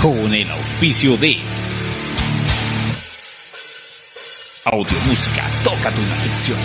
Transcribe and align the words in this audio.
con 0.00 0.32
el 0.32 0.48
auspicio 0.50 1.16
de 1.16 1.38
Audio 4.64 4.98
Música, 5.06 5.44
toca 5.64 5.92
tu 5.92 6.00
imaginación. 6.00 6.58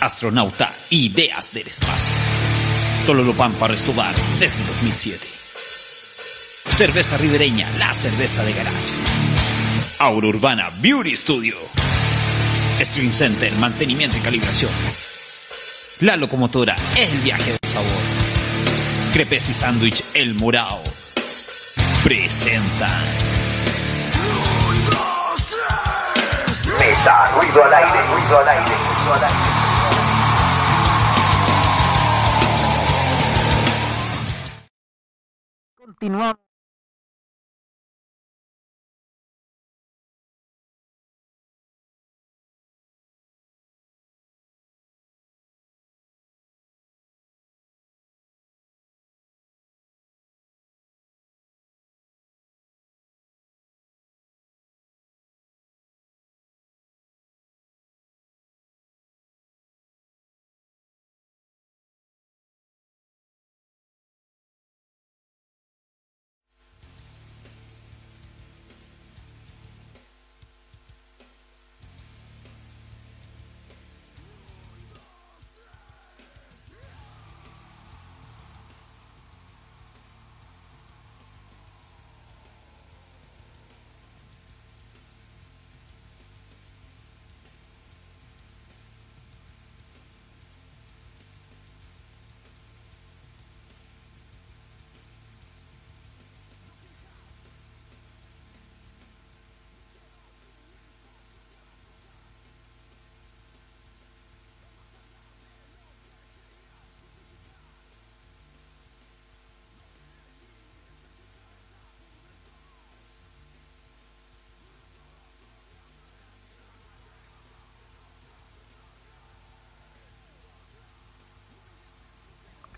Astronauta, 0.00 0.72
ideas 0.90 1.52
del 1.52 1.66
espacio. 1.66 2.12
Tololopan 3.06 3.54
para 3.54 3.72
Restobar 3.72 4.14
desde 4.38 4.64
2007. 4.64 5.26
Cerveza 6.76 7.16
ribereña, 7.16 7.70
la 7.76 7.92
cerveza 7.92 8.44
de 8.44 8.52
garage. 8.52 8.94
Aura 9.98 10.28
Urbana 10.28 10.70
Beauty 10.80 11.16
Studio. 11.16 11.56
Stream 12.80 13.10
Center, 13.10 13.52
mantenimiento 13.56 14.16
y 14.16 14.20
calibración. 14.20 14.72
La 16.00 16.16
locomotora, 16.16 16.76
el 16.96 17.18
viaje 17.20 17.50
del 17.50 17.68
sabor. 17.68 17.88
Crepes 19.12 19.48
y 19.48 19.54
sándwich, 19.54 20.04
el 20.14 20.34
morao. 20.34 20.99
Presenta. 22.02 22.88
Meta, 26.78 27.30
ruido 27.36 27.64
al 27.64 27.74
aire, 27.74 28.06
ruido 28.06 28.38
al 28.38 28.48
aire, 28.48 28.64
ruido 28.64 29.14
al 29.14 29.24
aire. 29.24 29.36
Continuamos. 35.76 36.49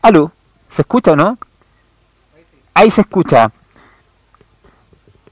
Aló, 0.03 0.33
¿se 0.69 0.83
escucha 0.83 1.13
o 1.13 1.17
no? 1.17 1.39
Ahí 2.75 2.91
se 2.91 3.03
escucha. 3.03 3.53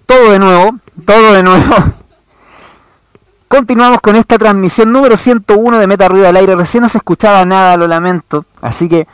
Todo 0.07 0.31
de 0.31 0.39
nuevo, 0.39 0.79
todo 1.05 1.33
de 1.33 1.43
nuevo. 1.43 1.75
Continuamos 3.49 4.01
con 4.01 4.15
esta 4.15 4.39
transmisión 4.39 4.93
número 4.93 5.17
101 5.17 5.79
de 5.79 5.87
Meta 5.89 6.07
Ruido 6.07 6.29
al 6.29 6.37
Aire. 6.37 6.55
Recién 6.55 6.85
no 6.85 6.89
se 6.89 6.99
escuchaba 6.99 7.45
nada, 7.45 7.77
lo 7.77 7.89
lamento. 7.89 8.45
Así 8.63 8.89
que, 8.89 9.09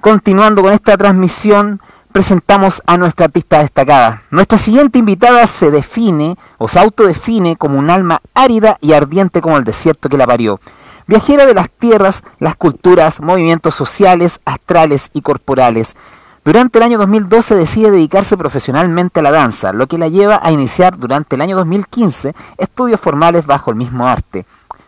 continuando 0.00 0.62
con 0.62 0.72
esta 0.72 0.96
transmisión, 0.96 1.82
presentamos 2.10 2.82
a 2.86 2.96
nuestra 2.96 3.26
artista 3.26 3.58
destacada. 3.58 4.22
Nuestra 4.30 4.56
siguiente 4.56 4.98
invitada 4.98 5.46
se 5.46 5.70
define 5.70 6.38
o 6.56 6.68
se 6.68 6.78
autodefine 6.78 7.56
como 7.56 7.78
un 7.78 7.90
alma 7.90 8.22
árida 8.32 8.78
y 8.80 8.94
ardiente 8.94 9.42
como 9.42 9.58
el 9.58 9.64
desierto 9.64 10.08
que 10.08 10.16
la 10.16 10.26
parió. 10.26 10.58
Viajera 11.06 11.46
de 11.46 11.54
las 11.54 11.68
tierras, 11.70 12.22
las 12.38 12.56
culturas, 12.56 13.20
movimientos 13.20 13.74
sociales, 13.74 14.40
astrales 14.44 15.10
y 15.12 15.22
corporales. 15.22 15.96
Durante 16.44 16.78
el 16.78 16.84
año 16.84 16.98
2012 16.98 17.54
decide 17.54 17.90
dedicarse 17.90 18.36
profesionalmente 18.36 19.20
a 19.20 19.22
la 19.22 19.30
danza, 19.30 19.72
lo 19.72 19.86
que 19.86 19.98
la 19.98 20.08
lleva 20.08 20.40
a 20.42 20.50
iniciar 20.50 20.98
durante 20.98 21.36
el 21.36 21.42
año 21.42 21.56
2015 21.56 22.34
estudios 22.58 23.00
formales 23.00 23.46
bajo 23.46 23.70
el 23.70 23.76
mismo 23.76 24.06
arte. 24.08 24.44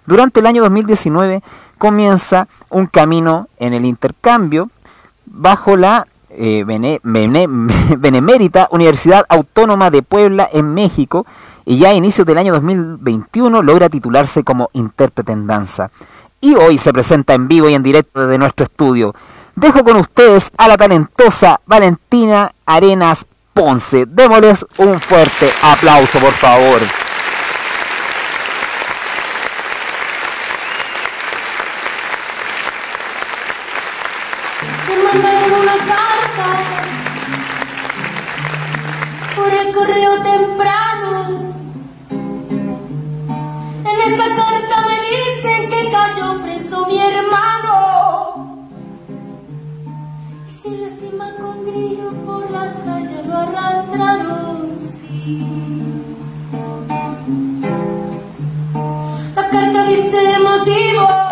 Durante 0.07 0.41
el 0.41 0.47
año 0.47 0.63
2019 0.63 1.43
comienza 1.79 2.49
un 2.71 2.87
camino 2.87 3.49
en 3.59 3.73
el 3.73 3.85
intercambio 3.85 4.69
bajo 5.27 5.77
la 5.77 6.07
eh, 6.31 6.65
Bene- 6.67 7.01
Bene- 7.05 7.47
Benemérita 7.99 8.69
Universidad 8.73 9.25
Autónoma 9.29 9.91
de 9.91 10.03
Puebla 10.03 10.49
en 10.53 10.75
México 10.75 11.25
y 11.67 11.79
ya 11.79 11.91
a 11.91 11.95
inicios 11.95 12.27
del 12.27 12.39
año 12.39 12.53
2021 12.53 13.63
logra 13.63 13.89
titularse 13.89 14.45
como 14.45 14.71
intérprete 14.73 15.33
en 15.33 15.47
danza. 15.47 15.91
Y 16.41 16.55
hoy 16.55 16.79
se 16.79 16.93
presenta 16.93 17.35
en 17.35 17.49
vivo 17.49 17.69
y 17.69 17.75
en 17.75 17.83
directo 17.83 18.21
desde 18.21 18.39
nuestro 18.39 18.65
estudio. 18.65 19.15
Dejo 19.57 19.85
con 19.85 19.97
ustedes 19.97 20.51
a 20.59 20.69
la 20.69 20.77
talentosa 20.77 21.61
Valentina 21.67 22.53
Arenas 22.67 23.27
Ponce. 23.55 24.05
Démosles 24.07 24.67
un 24.79 25.01
fuerte 25.01 25.49
aplauso, 25.63 26.19
por 26.19 26.33
favor. 26.33 26.83
Esa 44.07 44.29
carta 44.35 44.87
me 44.89 44.97
dicen 45.01 45.71
que 45.71 45.91
cayó 45.91 46.43
preso 46.43 46.87
mi 46.87 46.99
hermano. 46.99 48.59
Y 50.47 50.51
se 50.51 50.71
lastima 50.71 51.35
con 51.41 51.65
grillo 51.67 52.11
por 52.27 52.51
la 52.51 52.73
calle, 52.85 53.23
lo 53.27 53.37
arrastraron, 53.37 54.79
sí. 54.81 55.47
La 59.35 59.49
carta 59.49 59.85
dice 59.87 60.35
el 60.35 60.43
motivo 60.43 61.25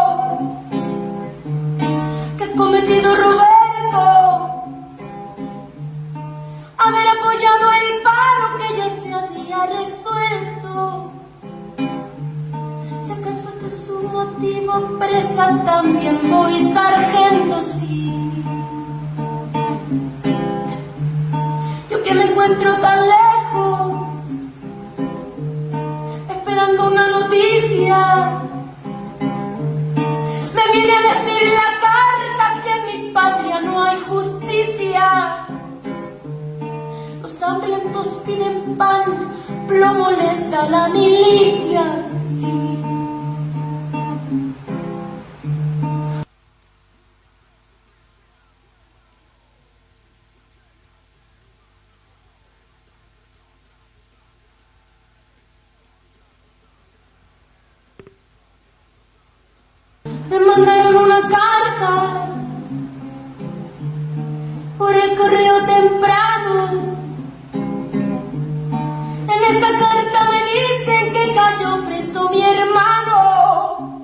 me 60.33 60.39
mandaron 60.39 60.97
una 60.97 61.21
carta 61.29 62.27
por 64.79 64.95
el 64.95 65.15
correo 65.15 65.57
temprano. 65.67 66.73
En 69.35 69.57
esa 69.57 69.71
carta 69.79 70.31
me 70.31 70.41
dicen 70.55 71.13
que 71.13 71.35
cayó 71.35 71.85
preso 71.85 72.31
mi 72.31 72.43
hermano. 72.43 74.01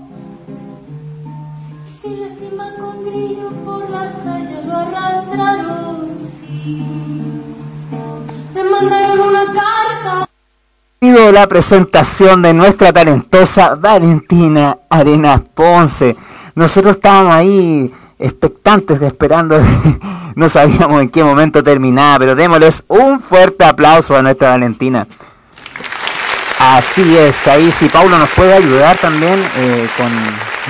Y 1.86 1.90
si 1.90 2.16
lastiman 2.16 2.74
con 2.76 3.04
grillo 3.06 3.48
por 3.64 3.88
la 3.88 4.12
calle 4.22 4.62
lo 4.66 4.76
arrastraron, 4.76 6.19
sí. 6.20 6.84
Me 8.54 8.64
mandaron 8.64 9.20
una 9.20 9.44
carta 9.46 9.88
la 11.32 11.46
presentación 11.46 12.42
de 12.42 12.54
nuestra 12.54 12.92
talentosa 12.92 13.75
Valentina 13.75 14.78
Arenas 14.88 15.40
Ponce. 15.54 16.16
Nosotros 16.54 16.96
estábamos 16.96 17.34
ahí 17.34 17.92
expectantes, 18.19 19.00
esperando, 19.02 19.60
no 20.34 20.48
sabíamos 20.48 21.02
en 21.02 21.10
qué 21.10 21.22
momento 21.22 21.62
terminaba, 21.62 22.19
pero 22.20 22.34
démosles 22.34 22.82
un 22.88 23.20
fuerte 23.20 23.64
aplauso 23.64 24.16
a 24.16 24.22
nuestra 24.22 24.50
Valentina. 24.50 25.06
Así 26.58 27.16
es, 27.16 27.46
ahí 27.46 27.70
si 27.70 27.88
Paulo 27.88 28.19
nos 28.19 28.31
puede 28.31 28.54
ayudar 28.54 28.96
también 28.96 29.38
eh, 29.56 29.88
con 29.96 30.08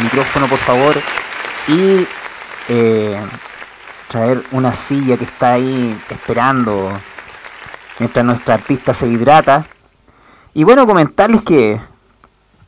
micrófono 0.03 0.47
por 0.47 0.59
favor 0.59 0.97
y 1.69 2.07
eh, 2.69 3.19
traer 4.09 4.43
una 4.53 4.75
silla 4.75 5.17
que 5.17 5.25
está 5.25 5.53
ahí 5.53 5.99
esperando 6.11 6.93
mientras 7.99 8.25
nuestra 8.25 8.55
artista 8.55 8.93
se 8.93 9.07
hidrata. 9.09 9.65
Y 10.55 10.65
bueno, 10.65 10.87
comentarles 10.87 11.43
que 11.43 11.81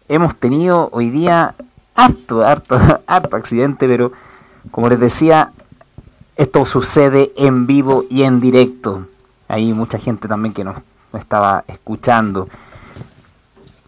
hemos 0.09 0.37
tenido 0.37 0.89
hoy 0.93 1.11
día 1.11 1.55
harto, 1.95 2.45
harto, 2.45 2.79
harto 3.07 3.37
accidente, 3.37 3.87
pero 3.87 4.13
como 4.71 4.89
les 4.89 5.01
decía, 5.01 5.53
esto 6.37 6.65
sucede 6.67 7.33
en 7.37 7.67
vivo 7.67 8.05
y 8.11 8.23
en 8.23 8.41
directo. 8.41 9.07
Hay 9.49 9.73
mucha 9.73 9.99
gente 9.99 10.29
también 10.29 10.55
que 10.55 10.65
nos, 10.65 10.77
estaba 11.13 11.65
escuchando. 11.67 12.49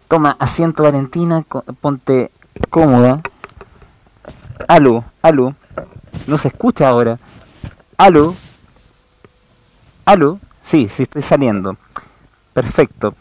Toma 0.07 0.35
asiento 0.39 0.83
Valentina, 0.83 1.43
ponte 1.81 2.31
cómoda. 2.69 3.21
Aló, 4.67 5.03
aló. 5.21 5.55
No 6.27 6.37
se 6.37 6.49
escucha 6.49 6.89
ahora. 6.89 7.17
Aló. 7.97 8.35
Aló. 10.05 10.39
Sí, 10.63 10.89
sí 10.89 11.03
estoy 11.03 11.21
saliendo. 11.21 11.77
Perfecto. 12.53 13.15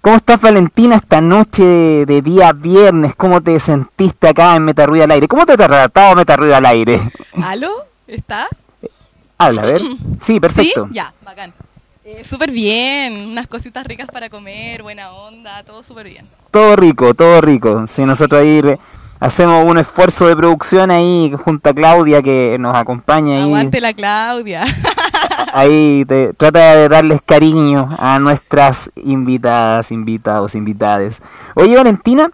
¿Cómo 0.00 0.16
estás 0.16 0.40
Valentina 0.40 0.96
esta 0.96 1.20
noche 1.20 1.62
de, 1.62 2.22
día 2.22 2.54
viernes? 2.54 3.14
¿Cómo 3.14 3.42
te 3.42 3.60
sentiste 3.60 4.28
acá 4.28 4.56
en 4.56 4.64
Metarruido 4.64 5.04
al 5.04 5.10
aire? 5.10 5.28
¿Cómo 5.28 5.44
te 5.44 5.52
ha 5.52 5.56
tratado 5.58 6.16
Metarruido 6.16 6.56
al 6.56 6.64
aire? 6.64 6.98
¿Aló? 7.44 7.70
¿Está? 8.06 8.48
Habla, 9.36 9.60
a 9.60 9.66
ver. 9.66 9.82
Sí, 10.22 10.40
perfecto. 10.40 10.86
¿Sí? 10.86 10.94
Ya, 10.94 11.12
bacán. 11.22 11.52
Eh, 12.06 12.24
súper 12.24 12.50
bien, 12.50 13.28
unas 13.28 13.46
cositas 13.46 13.86
ricas 13.86 14.08
para 14.10 14.30
comer, 14.30 14.82
buena 14.82 15.12
onda, 15.12 15.62
todo 15.64 15.82
súper 15.82 16.08
bien. 16.08 16.26
Todo 16.50 16.76
rico, 16.76 17.12
todo 17.12 17.42
rico. 17.42 17.84
Si 17.86 18.06
nosotros 18.06 18.40
ahí 18.40 18.62
hacemos 19.20 19.66
un 19.66 19.76
esfuerzo 19.76 20.28
de 20.28 20.34
producción 20.34 20.90
ahí 20.90 21.30
junto 21.44 21.68
a 21.68 21.74
Claudia 21.74 22.22
que 22.22 22.56
nos 22.58 22.74
acompaña 22.74 23.36
ahí. 23.36 23.42
Aguante 23.42 23.82
la 23.82 23.92
Claudia. 23.92 24.64
Ahí 25.52 26.04
te, 26.06 26.32
trata 26.34 26.76
de 26.76 26.88
darles 26.88 27.20
cariño 27.24 27.96
a 27.98 28.18
nuestras 28.18 28.90
invitadas, 28.96 29.90
invitados, 29.90 30.54
invitades. 30.54 31.22
Oye 31.54 31.76
Valentina, 31.76 32.30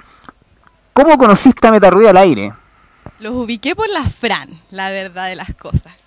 ¿cómo 0.93 1.17
conociste 1.19 1.67
a 1.67 1.73
Metarruido 1.73 2.11
al 2.11 2.17
aire? 2.17 2.53
Los 3.19 3.35
ubiqué 3.35 3.75
por 3.75 3.89
la 3.89 4.03
Fran, 4.05 4.49
la 4.71 4.91
verdad 4.91 5.29
de 5.29 5.37
las 5.37 5.55
cosas. 5.55 6.06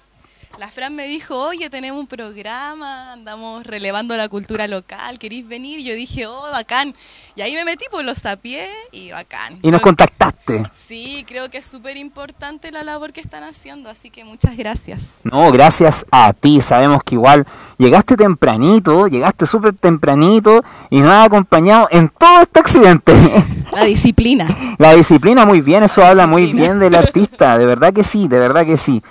La 0.59 0.67
Fran 0.67 0.93
me 0.93 1.07
dijo, 1.07 1.37
oye, 1.37 1.69
tenemos 1.69 1.97
un 1.97 2.07
programa, 2.07 3.13
andamos 3.13 3.65
relevando 3.65 4.17
la 4.17 4.27
cultura 4.27 4.67
local, 4.67 5.17
¿queréis 5.17 5.47
venir? 5.47 5.79
Y 5.79 5.85
yo 5.85 5.95
dije, 5.95 6.27
oh, 6.27 6.51
bacán. 6.51 6.93
Y 7.37 7.41
ahí 7.41 7.55
me 7.55 7.63
metí, 7.63 7.85
pues 7.89 8.05
los 8.05 8.17
sapié 8.17 8.67
y 8.91 9.09
bacán. 9.09 9.57
Y 9.61 9.71
nos 9.71 9.79
contactaste. 9.79 10.63
Sí, 10.73 11.23
creo 11.25 11.49
que 11.49 11.59
es 11.59 11.65
súper 11.65 11.95
importante 11.95 12.73
la 12.73 12.83
labor 12.83 13.13
que 13.13 13.21
están 13.21 13.45
haciendo, 13.45 13.89
así 13.89 14.09
que 14.09 14.25
muchas 14.25 14.57
gracias. 14.57 15.21
No, 15.23 15.49
gracias 15.53 16.05
a 16.11 16.33
ti. 16.33 16.59
Sabemos 16.59 17.03
que 17.05 17.15
igual 17.15 17.47
llegaste 17.77 18.17
tempranito, 18.17 19.07
llegaste 19.07 19.47
súper 19.47 19.75
tempranito 19.75 20.61
y 20.89 20.99
nos 20.99 21.11
has 21.11 21.27
acompañado 21.27 21.87
en 21.89 22.09
todo 22.09 22.41
este 22.41 22.59
accidente. 22.59 23.13
La 23.71 23.85
disciplina. 23.85 24.75
La 24.77 24.93
disciplina 24.93 25.45
muy 25.45 25.61
bien, 25.61 25.83
eso 25.83 26.03
habla 26.03 26.27
muy 26.27 26.51
bien 26.51 26.79
del 26.79 26.95
artista, 26.95 27.57
de 27.57 27.65
verdad 27.65 27.93
que 27.93 28.03
sí, 28.03 28.27
de 28.27 28.39
verdad 28.39 28.65
que 28.65 28.77
sí. 28.77 29.01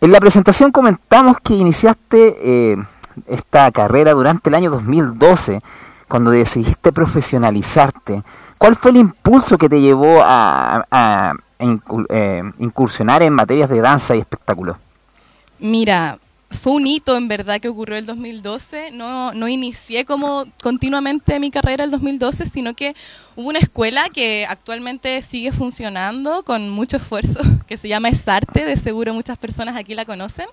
En 0.00 0.12
la 0.12 0.20
presentación 0.20 0.72
comentamos 0.72 1.40
que 1.40 1.54
iniciaste 1.54 2.36
eh, 2.42 2.76
esta 3.26 3.70
carrera 3.70 4.12
durante 4.12 4.48
el 4.48 4.54
año 4.54 4.70
2012, 4.70 5.60
cuando 6.08 6.30
decidiste 6.30 6.90
profesionalizarte. 6.90 8.22
¿Cuál 8.56 8.76
fue 8.76 8.92
el 8.92 8.96
impulso 8.96 9.58
que 9.58 9.68
te 9.68 9.80
llevó 9.80 10.22
a, 10.22 11.34
eh, 11.58 12.42
incursionar 12.58 13.22
en 13.22 13.34
materias 13.34 13.68
de 13.68 13.80
danza 13.82 14.16
y 14.16 14.20
espectáculo? 14.20 14.78
Mira, 15.58 16.18
fue 16.50 16.72
un 16.72 16.86
hito 16.86 17.16
en 17.16 17.28
verdad 17.28 17.60
que 17.60 17.68
ocurrió 17.68 17.96
el 17.96 18.06
2012. 18.06 18.90
No, 18.90 19.32
no 19.32 19.48
inicié 19.48 20.04
como 20.04 20.46
continuamente 20.62 21.38
mi 21.40 21.50
carrera 21.50 21.84
el 21.84 21.90
2012, 21.90 22.46
sino 22.46 22.74
que 22.74 22.94
hubo 23.36 23.48
una 23.48 23.60
escuela 23.60 24.08
que 24.08 24.46
actualmente 24.48 25.22
sigue 25.22 25.52
funcionando 25.52 26.42
con 26.42 26.68
mucho 26.68 26.96
esfuerzo, 26.96 27.40
que 27.66 27.76
se 27.76 27.88
llama 27.88 28.08
Esarte, 28.08 28.64
de 28.64 28.76
seguro 28.76 29.14
muchas 29.14 29.38
personas 29.38 29.76
aquí 29.76 29.94
la 29.94 30.04
conocen. 30.04 30.46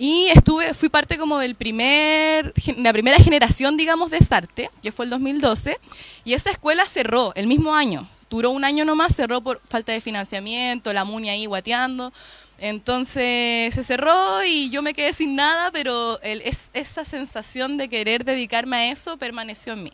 Y 0.00 0.26
estuve, 0.28 0.74
fui 0.74 0.88
parte 0.88 1.18
como 1.18 1.38
del 1.40 1.56
primer, 1.56 2.54
la 2.76 2.92
primera 2.92 3.18
generación, 3.18 3.76
digamos, 3.76 4.12
de 4.12 4.20
Sarte, 4.20 4.70
que 4.80 4.92
fue 4.92 5.06
el 5.06 5.10
2012, 5.10 5.76
y 6.24 6.34
esa 6.34 6.50
escuela 6.50 6.86
cerró 6.86 7.32
el 7.34 7.48
mismo 7.48 7.74
año. 7.74 8.08
Duró 8.30 8.50
un 8.50 8.64
año 8.64 8.84
nomás, 8.84 9.16
cerró 9.16 9.40
por 9.40 9.60
falta 9.64 9.90
de 9.90 10.00
financiamiento, 10.00 10.92
la 10.92 11.04
MUNI 11.04 11.30
ahí 11.30 11.46
guateando. 11.46 12.12
Entonces 12.58 13.74
se 13.74 13.82
cerró 13.84 14.12
y 14.44 14.70
yo 14.70 14.82
me 14.82 14.94
quedé 14.94 15.12
sin 15.12 15.36
nada, 15.36 15.70
pero 15.72 16.20
el- 16.22 16.42
es- 16.42 16.70
esa 16.74 17.04
sensación 17.04 17.76
de 17.76 17.88
querer 17.88 18.24
dedicarme 18.24 18.76
a 18.76 18.90
eso 18.92 19.16
permaneció 19.16 19.72
en 19.74 19.84
mí. 19.84 19.92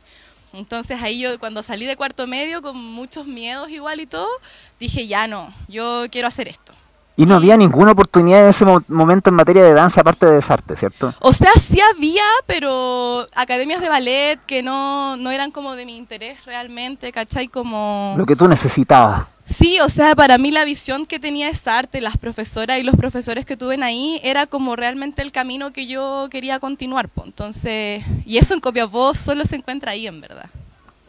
Entonces 0.52 1.02
ahí 1.02 1.20
yo 1.20 1.38
cuando 1.38 1.62
salí 1.62 1.84
de 1.86 1.96
cuarto 1.96 2.26
medio 2.26 2.62
con 2.62 2.76
muchos 2.76 3.26
miedos 3.26 3.68
igual 3.70 4.00
y 4.00 4.06
todo, 4.06 4.28
dije 4.80 5.06
ya 5.06 5.26
no, 5.26 5.52
yo 5.68 6.04
quiero 6.10 6.28
hacer 6.28 6.48
esto. 6.48 6.72
Y 7.16 7.26
no 7.26 7.36
había 7.36 7.56
ninguna 7.56 7.92
oportunidad 7.92 8.42
en 8.42 8.48
ese 8.48 8.64
mo- 8.64 8.82
momento 8.88 9.30
en 9.30 9.36
materia 9.36 9.62
de 9.62 9.72
danza 9.72 10.00
aparte 10.00 10.26
de 10.26 10.32
desarte, 10.32 10.76
¿cierto? 10.76 11.14
O 11.20 11.32
sea, 11.32 11.50
sí 11.60 11.78
había, 11.94 12.24
pero 12.46 13.26
academias 13.36 13.80
de 13.80 13.88
ballet 13.88 14.40
que 14.46 14.62
no, 14.64 15.16
no 15.16 15.30
eran 15.30 15.52
como 15.52 15.76
de 15.76 15.86
mi 15.86 15.96
interés 15.96 16.44
realmente, 16.44 17.12
¿cachai? 17.12 17.46
Como... 17.46 18.14
Lo 18.18 18.26
que 18.26 18.34
tú 18.34 18.48
necesitabas. 18.48 19.26
Sí, 19.44 19.78
o 19.80 19.90
sea, 19.90 20.14
para 20.16 20.38
mí 20.38 20.50
la 20.50 20.64
visión 20.64 21.04
que 21.04 21.20
tenía 21.20 21.50
esta 21.50 21.78
arte, 21.78 22.00
las 22.00 22.16
profesoras 22.16 22.78
y 22.78 22.82
los 22.82 22.96
profesores 22.96 23.44
que 23.44 23.56
tuve 23.56 23.82
ahí, 23.82 24.18
era 24.22 24.46
como 24.46 24.74
realmente 24.74 25.20
el 25.20 25.32
camino 25.32 25.72
que 25.72 25.86
yo 25.86 26.28
quería 26.30 26.58
continuar. 26.58 27.08
po. 27.08 27.24
Entonces, 27.26 28.02
y 28.24 28.38
eso 28.38 28.54
en 28.54 28.60
Copiapó 28.60 29.14
solo 29.14 29.44
se 29.44 29.56
encuentra 29.56 29.92
ahí, 29.92 30.06
en 30.06 30.20
verdad. 30.20 30.48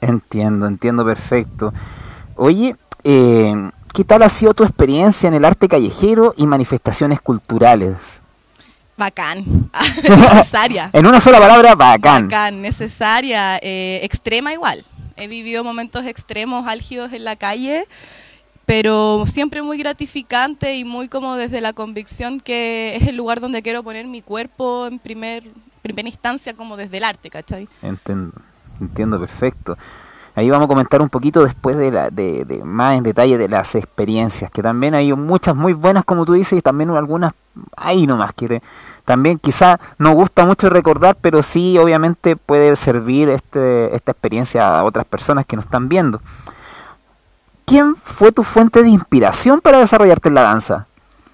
Entiendo, 0.02 0.68
entiendo 0.68 1.06
perfecto. 1.06 1.74
Oye, 2.36 2.76
eh, 3.06 3.56
¿qué 3.94 4.04
tal 4.04 4.22
ha 4.24 4.30
sido 4.30 4.54
tu 4.54 4.64
experiencia 4.64 5.28
en 5.28 5.34
el 5.36 5.46
arte 5.46 5.70
callejero 5.70 6.34
y 6.36 6.46
manifestaciones 6.46 7.22
culturales? 7.22 8.20
Bacán, 8.98 9.46
necesaria. 10.10 10.90
En 10.92 11.06
una 11.06 11.22
sola 11.22 11.40
palabra, 11.40 11.76
bacán. 11.76 12.28
Bacán, 12.28 12.62
necesaria, 12.62 13.58
eh, 13.62 14.02
extrema 14.04 14.52
igual. 14.52 14.84
He 15.16 15.28
vivido 15.28 15.64
momentos 15.64 16.06
extremos, 16.06 16.68
álgidos 16.68 17.14
en 17.14 17.24
la 17.24 17.38
calle, 17.38 17.88
pero 18.66 19.26
siempre 19.28 19.62
muy 19.62 19.78
gratificante 19.78 20.76
y 20.76 20.86
muy 20.86 21.08
como 21.08 21.36
desde 21.36 21.62
la 21.62 21.74
convicción 21.74 22.40
que 22.40 22.96
es 22.96 23.08
el 23.08 23.16
lugar 23.16 23.40
donde 23.40 23.62
quiero 23.62 23.84
poner 23.84 24.08
mi 24.08 24.22
cuerpo 24.22 24.88
en 24.88 25.00
primer, 25.00 25.44
primera 25.82 26.08
instancia, 26.08 26.54
como 26.54 26.76
desde 26.78 26.98
el 26.98 27.04
arte, 27.04 27.30
¿cachai? 27.30 27.68
Entiendo, 27.82 28.32
entiendo 28.82 29.20
perfecto. 29.20 29.78
Ahí 30.38 30.50
vamos 30.50 30.66
a 30.66 30.68
comentar 30.68 31.02
un 31.02 31.08
poquito 31.08 31.46
después 31.46 31.78
de, 31.78 31.92
la, 31.92 32.10
de, 32.10 32.44
de 32.44 32.62
más 32.64 32.98
en 32.98 33.04
detalle 33.04 33.38
de 33.38 33.48
las 33.48 33.74
experiencias, 33.76 34.52
que 34.52 34.62
también 34.62 34.94
hay 34.94 35.14
muchas 35.14 35.56
muy 35.56 35.72
buenas, 35.72 36.04
como 36.04 36.26
tú 36.26 36.34
dices, 36.34 36.60
y 36.60 36.62
también 36.62 36.90
algunas 36.90 37.34
ahí 37.78 38.06
nomás, 38.06 38.34
que 38.34 38.48
te- 38.50 38.62
también 39.06 39.40
quizá 39.40 39.80
no 39.98 40.12
gusta 40.14 40.46
mucho 40.46 40.70
recordar, 40.70 41.16
pero 41.22 41.42
sí 41.42 41.78
obviamente 41.78 42.36
puede 42.36 42.76
servir 42.76 43.30
este, 43.30 43.96
esta 43.96 44.12
experiencia 44.12 44.78
a 44.80 44.84
otras 44.84 45.06
personas 45.06 45.46
que 45.46 45.56
nos 45.56 45.66
están 45.66 45.88
viendo. 45.88 46.20
¿Quién 47.66 47.96
fue 47.96 48.32
tu 48.32 48.44
fuente 48.44 48.84
de 48.84 48.90
inspiración 48.90 49.60
para 49.60 49.80
desarrollarte 49.80 50.30
en 50.30 50.36
la 50.36 50.44
danza? 50.44 50.88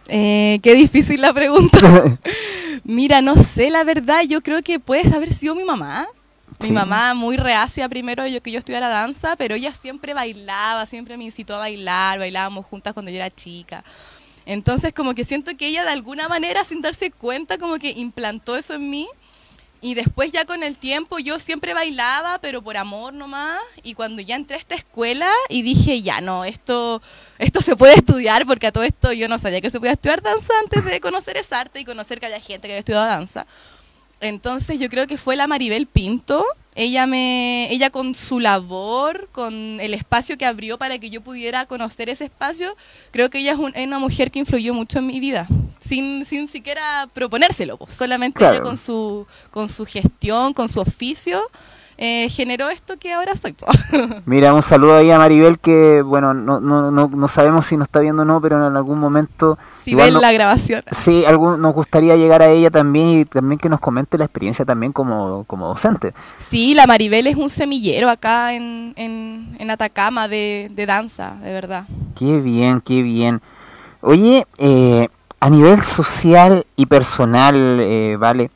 Eh, 0.07 0.59
qué 0.63 0.73
difícil 0.75 1.21
la 1.21 1.33
pregunta. 1.33 1.77
Mira, 2.83 3.21
no 3.21 3.35
sé, 3.35 3.69
la 3.69 3.83
verdad, 3.83 4.21
yo 4.27 4.41
creo 4.41 4.61
que 4.63 4.79
puede 4.79 5.13
haber 5.13 5.33
sido 5.33 5.55
mi 5.55 5.63
mamá. 5.63 6.07
Mi 6.59 6.71
mamá 6.71 7.13
muy 7.13 7.37
reacia 7.37 7.89
primero 7.89 8.27
yo 8.27 8.41
que 8.43 8.51
yo 8.51 8.59
estudiara 8.59 8.87
danza, 8.87 9.35
pero 9.35 9.55
ella 9.55 9.73
siempre 9.73 10.13
bailaba, 10.13 10.85
siempre 10.85 11.17
me 11.17 11.23
incitó 11.23 11.55
a 11.55 11.59
bailar, 11.59 12.19
bailábamos 12.19 12.65
juntas 12.65 12.93
cuando 12.93 13.09
yo 13.09 13.17
era 13.17 13.31
chica. 13.31 13.83
Entonces 14.45 14.93
como 14.93 15.15
que 15.15 15.25
siento 15.25 15.55
que 15.57 15.67
ella 15.67 15.83
de 15.83 15.91
alguna 15.91 16.27
manera 16.27 16.63
sin 16.63 16.81
darse 16.81 17.09
cuenta 17.09 17.57
como 17.57 17.77
que 17.79 17.91
implantó 17.91 18.57
eso 18.57 18.73
en 18.73 18.89
mí 18.89 19.07
Y 19.83 19.95
después 19.95 20.31
ya 20.31 20.45
con 20.45 20.61
el 20.61 20.77
tiempo 20.77 21.17
yo 21.17 21.39
siempre 21.39 21.73
bailaba, 21.73 22.37
pero 22.39 22.61
por 22.61 22.77
amor 22.77 23.15
nomás. 23.15 23.59
Y 23.81 23.95
cuando 23.95 24.21
ya 24.21 24.35
entré 24.35 24.55
a 24.55 24.59
esta 24.59 24.75
escuela 24.75 25.31
y 25.49 25.63
dije, 25.63 26.03
ya 26.03 26.21
no, 26.21 26.45
esto, 26.45 27.01
esto 27.39 27.61
se 27.61 27.75
puede 27.75 27.95
estudiar, 27.95 28.45
porque 28.45 28.67
a 28.67 28.71
todo 28.71 28.83
esto 28.83 29.11
yo 29.11 29.27
no 29.27 29.39
sabía 29.39 29.59
que 29.59 29.71
se 29.71 29.79
podía 29.79 29.93
estudiar 29.93 30.21
danza 30.21 30.53
antes 30.61 30.85
de 30.85 31.01
conocer 31.01 31.35
esa 31.37 31.61
arte 31.61 31.79
y 31.79 31.85
conocer 31.85 32.19
que 32.19 32.27
había 32.27 32.39
gente 32.39 32.67
que 32.67 32.73
había 32.73 32.79
estudiado 32.79 33.07
danza. 33.07 33.47
Entonces 34.19 34.79
yo 34.79 34.87
creo 34.87 35.07
que 35.07 35.17
fue 35.17 35.35
la 35.35 35.47
Maribel 35.47 35.87
Pinto. 35.87 36.45
Ella 36.73 37.05
me, 37.05 37.67
ella 37.71 37.89
con 37.89 38.15
su 38.15 38.39
labor, 38.39 39.27
con 39.33 39.53
el 39.81 39.93
espacio 39.93 40.37
que 40.37 40.45
abrió 40.45 40.77
para 40.77 40.99
que 40.99 41.09
yo 41.09 41.19
pudiera 41.21 41.65
conocer 41.65 42.09
ese 42.09 42.25
espacio, 42.25 42.75
creo 43.11 43.29
que 43.29 43.39
ella 43.39 43.51
es, 43.53 43.59
un- 43.59 43.73
es 43.75 43.85
una 43.85 43.99
mujer 43.99 44.31
que 44.31 44.39
influyó 44.39 44.73
mucho 44.73 44.99
en 44.99 45.07
mi 45.07 45.19
vida, 45.19 45.47
sin, 45.79 46.23
sin 46.25 46.47
siquiera 46.47 47.09
proponérselo, 47.13 47.75
pues, 47.77 47.93
solamente 47.95 48.37
Claro. 48.37 48.55
ella 48.55 48.63
con 48.63 48.77
su, 48.77 49.27
con 49.51 49.67
su 49.67 49.85
gestión, 49.85 50.53
con 50.53 50.69
su 50.69 50.79
oficio, 50.79 51.41
eh, 52.03 52.29
generó 52.31 52.67
esto 52.71 52.97
que 52.97 53.13
ahora 53.13 53.35
soy. 53.35 53.55
Mira, 54.25 54.55
un 54.55 54.63
saludo 54.63 54.95
ahí 54.95 55.11
a 55.11 55.19
Maribel 55.19 55.59
que, 55.59 56.01
bueno, 56.01 56.33
no, 56.33 56.59
no, 56.59 56.89
no, 56.89 57.07
no 57.07 57.27
sabemos 57.27 57.67
si 57.67 57.77
nos 57.77 57.87
está 57.89 57.99
viendo 57.99 58.23
o 58.23 58.25
no, 58.25 58.41
pero 58.41 58.65
en 58.67 58.75
algún 58.75 58.97
momento... 58.97 59.59
si 59.79 59.93
ven 59.93 60.11
no- 60.15 60.19
la 60.19 60.31
grabación. 60.31 60.81
Sí, 60.91 61.23
algún, 61.25 61.61
nos 61.61 61.75
gustaría 61.75 62.15
llegar 62.15 62.41
a 62.41 62.49
ella 62.49 62.71
también 62.71 63.19
y 63.19 63.25
también 63.25 63.59
que 63.59 63.69
nos 63.69 63.79
comente 63.79 64.17
la 64.17 64.25
experiencia 64.25 64.65
también 64.65 64.91
como, 64.93 65.43
como 65.45 65.67
docente. 65.67 66.15
Sí, 66.39 66.73
la 66.73 66.87
Maribel 66.87 67.27
es 67.27 67.35
un 67.35 67.49
semillero 67.49 68.09
acá 68.09 68.53
en, 68.55 68.93
en, 68.95 69.55
en 69.59 69.69
Atacama 69.69 70.27
de, 70.27 70.69
de 70.73 70.85
danza, 70.87 71.35
de 71.43 71.53
verdad. 71.53 71.85
Qué 72.15 72.39
bien, 72.39 72.81
qué 72.81 73.03
bien. 73.03 73.41
Oye, 74.01 74.47
eh, 74.57 75.07
a 75.39 75.49
nivel 75.51 75.79
social 75.83 76.65
y 76.75 76.87
personal, 76.87 77.55
eh, 77.79 78.17
¿vale? 78.19 78.49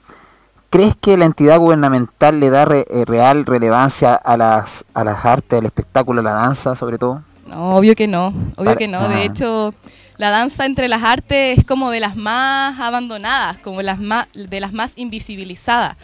¿Crees 0.76 0.98
que 0.98 1.16
la 1.16 1.24
entidad 1.24 1.58
gubernamental 1.58 2.38
le 2.42 2.50
da 2.50 2.66
re- 2.66 2.86
eh, 2.90 3.06
real 3.06 3.46
relevancia 3.46 4.14
a 4.14 4.36
las, 4.36 4.84
a 4.94 5.06
las 5.06 5.24
artes, 5.24 5.58
al 5.58 5.66
espectáculo, 5.66 6.20
a 6.20 6.24
la 6.26 6.34
danza 6.34 6.76
sobre 6.76 6.98
todo? 6.98 7.24
No, 7.48 7.78
obvio 7.78 7.96
que 7.96 8.08
no, 8.10 8.28
obvio 8.28 8.54
Para- 8.66 8.76
que 8.76 8.90
no. 8.90 9.00
ah. 9.00 9.08
De 9.08 9.24
hecho, 9.24 9.74
la 10.18 10.32
danza 10.32 10.66
entre 10.66 10.90
las 10.90 11.02
artes 11.02 11.60
es 11.60 11.64
como 11.64 11.92
de 11.92 12.02
las 12.02 12.18
más 12.18 12.78
abandonadas, 12.78 13.58
como 13.60 13.82
las 13.82 14.00
más, 14.02 14.28
de 14.34 14.60
las 14.60 14.74
más 14.74 14.98
invisibilizadas. 14.98 15.96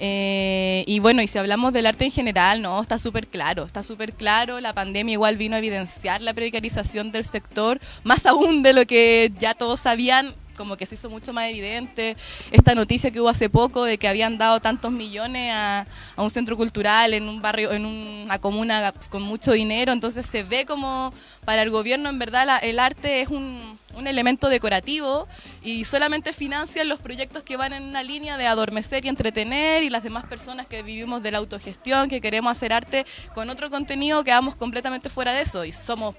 Eh, 0.00 0.84
y 0.86 0.98
bueno, 1.00 1.22
y 1.22 1.26
si 1.26 1.38
hablamos 1.38 1.72
del 1.72 1.86
arte 1.86 2.04
en 2.04 2.10
general, 2.10 2.60
no, 2.60 2.82
está 2.82 2.98
súper 2.98 3.26
claro, 3.26 3.64
está 3.64 3.82
súper 3.82 4.12
claro. 4.12 4.60
La 4.60 4.74
pandemia 4.74 5.14
igual 5.14 5.38
vino 5.38 5.54
a 5.54 5.60
evidenciar 5.60 6.20
la 6.20 6.34
precarización 6.34 7.10
del 7.10 7.24
sector, 7.24 7.80
más 8.04 8.26
aún 8.26 8.62
de 8.62 8.74
lo 8.74 8.84
que 8.84 9.32
ya 9.38 9.54
todos 9.54 9.80
sabían, 9.80 10.34
como 10.60 10.76
que 10.76 10.84
se 10.84 10.94
hizo 10.94 11.08
mucho 11.08 11.32
más 11.32 11.48
evidente. 11.48 12.18
Esta 12.50 12.74
noticia 12.74 13.10
que 13.10 13.18
hubo 13.18 13.30
hace 13.30 13.48
poco 13.48 13.84
de 13.84 13.96
que 13.96 14.06
habían 14.06 14.36
dado 14.36 14.60
tantos 14.60 14.92
millones 14.92 15.52
a, 15.54 15.86
un 16.18 16.28
centro 16.28 16.54
cultural 16.54 17.14
en 17.14 17.30
un 17.30 17.40
barrio, 17.40 17.72
en 17.72 17.86
una 17.86 18.38
comuna 18.38 18.92
con 19.08 19.22
mucho 19.22 19.52
dinero, 19.52 19.92
entonces 19.92 20.26
se 20.26 20.42
ve 20.42 20.66
como 20.66 21.14
para 21.46 21.62
el 21.62 21.70
gobierno 21.70 22.10
en 22.10 22.18
verdad 22.18 22.60
el 22.62 22.78
arte 22.78 23.22
es 23.22 23.28
un, 23.28 23.78
un 23.94 24.06
elemento 24.06 24.48
decorativo 24.48 25.26
y 25.62 25.86
solamente 25.86 26.34
financian 26.34 26.90
los 26.90 27.00
proyectos 27.00 27.42
que 27.42 27.56
van 27.56 27.72
en 27.72 27.82
una 27.82 28.02
línea 28.02 28.36
de 28.36 28.46
adormecer 28.46 29.04
y 29.06 29.08
entretener 29.08 29.82
y 29.82 29.88
las 29.88 30.02
demás 30.02 30.26
personas 30.26 30.66
que 30.66 30.82
vivimos 30.82 31.22
de 31.22 31.32
la 31.32 31.38
autogestión, 31.38 32.10
que 32.10 32.20
queremos 32.20 32.52
hacer 32.52 32.74
arte 32.74 33.06
con 33.34 33.48
otro 33.48 33.70
contenido, 33.70 34.22
quedamos 34.24 34.56
completamente 34.56 35.08
fuera 35.08 35.32
de 35.32 35.40
eso 35.40 35.64
y 35.64 35.72
somos 35.72 36.16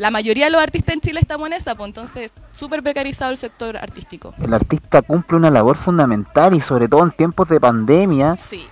la 0.00 0.10
mayoría 0.10 0.46
de 0.46 0.50
los 0.50 0.62
artistas 0.62 0.94
en 0.94 1.00
Chile 1.00 1.20
estamos 1.20 1.46
en 1.46 1.52
esa, 1.52 1.74
pues 1.74 1.88
entonces 1.88 2.32
súper 2.52 2.82
precarizado 2.82 3.30
el 3.30 3.36
sector 3.36 3.76
artístico. 3.76 4.32
El 4.42 4.54
artista 4.54 5.02
cumple 5.02 5.36
una 5.36 5.50
labor 5.50 5.76
fundamental 5.76 6.54
y 6.54 6.60
sobre 6.60 6.88
todo 6.88 7.02
en 7.04 7.10
tiempos 7.10 7.48
de 7.48 7.60
pandemia, 7.60 8.34
Sí. 8.36 8.66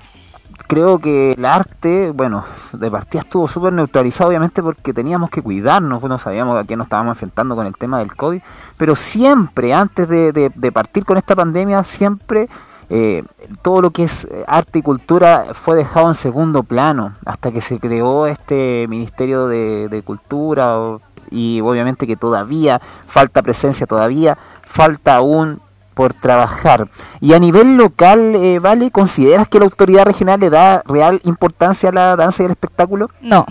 creo 0.67 0.99
que 0.99 1.33
el 1.33 1.45
arte, 1.45 2.11
bueno, 2.13 2.45
de 2.73 2.91
partida 2.91 3.21
estuvo 3.21 3.47
súper 3.47 3.73
neutralizado 3.73 4.29
obviamente 4.29 4.63
porque 4.63 4.93
teníamos 4.95 5.31
que 5.31 5.43
cuidarnos, 5.43 6.03
no 6.03 6.19
sabíamos 6.19 6.59
a 6.59 6.65
qué 6.65 6.77
nos 6.77 6.87
estábamos 6.87 7.13
enfrentando 7.13 7.55
con 7.55 7.67
el 7.67 7.77
tema 7.77 7.99
del 7.99 8.15
COVID, 8.17 8.41
pero 8.77 8.97
siempre, 8.97 9.73
antes 9.75 10.09
de, 10.09 10.33
de- 10.33 10.51
de 10.55 10.73
partir 10.73 11.05
con 11.05 11.17
esta 11.19 11.37
pandemia, 11.37 11.85
siempre 11.85 12.49
eh, 12.91 13.23
todo 13.61 13.83
lo 13.83 13.91
que 13.91 14.05
es 14.05 14.25
eh, 14.25 14.45
arte 14.47 14.79
y 14.79 14.83
cultura 14.83 15.49
fue 15.53 15.77
dejado 15.77 16.09
en 16.09 16.15
segundo 16.15 16.63
plano 16.63 17.13
hasta 17.27 17.53
que 17.53 17.61
se 17.61 17.79
creó 17.79 18.27
este 18.27 18.87
Ministerio 18.89 19.47
de, 19.47 19.89
de 19.91 20.03
Cultura 20.03 20.79
o- 20.79 20.99
y 21.31 21.61
obviamente 21.61 22.07
que 22.07 22.17
todavía 22.17 22.81
falta 23.07 23.43
presencia, 23.43 23.87
todavía 23.87 24.37
falta 24.67 25.17
aún 25.17 25.61
por 25.95 26.15
trabajar. 26.15 26.89
Y 27.21 27.33
a 27.33 27.41
nivel 27.41 27.77
local, 27.77 28.37
eh, 28.37 28.61
¿vale? 28.61 28.91
¿Consideras 28.93 29.49
que 29.49 29.59
la 29.59 29.65
autoridad 29.65 30.05
regional 30.05 30.39
le 30.39 30.49
da 30.49 30.81
real 30.87 31.21
importancia 31.25 31.89
a 31.89 31.93
la 31.93 32.15
danza 32.17 32.43
y 32.43 32.47
al 32.47 32.53
espectáculo? 32.53 33.11
No, 33.21 33.45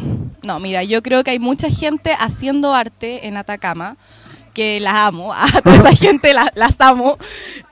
no, 0.44 0.60
mira, 0.60 0.82
yo 0.84 1.02
creo 1.04 1.24
que 1.26 1.32
hay 1.32 1.40
mucha 1.40 1.70
gente 1.70 2.14
haciendo 2.18 2.74
arte 2.74 3.28
en 3.28 3.36
Atacama, 3.36 3.98
que 4.54 4.80
las 4.80 4.96
amo, 4.96 5.34
a 5.36 5.46
toda 5.62 5.76
esa 5.76 5.92
gente 5.92 6.34
la- 6.34 6.52
las 6.56 6.74
amo, 6.80 7.18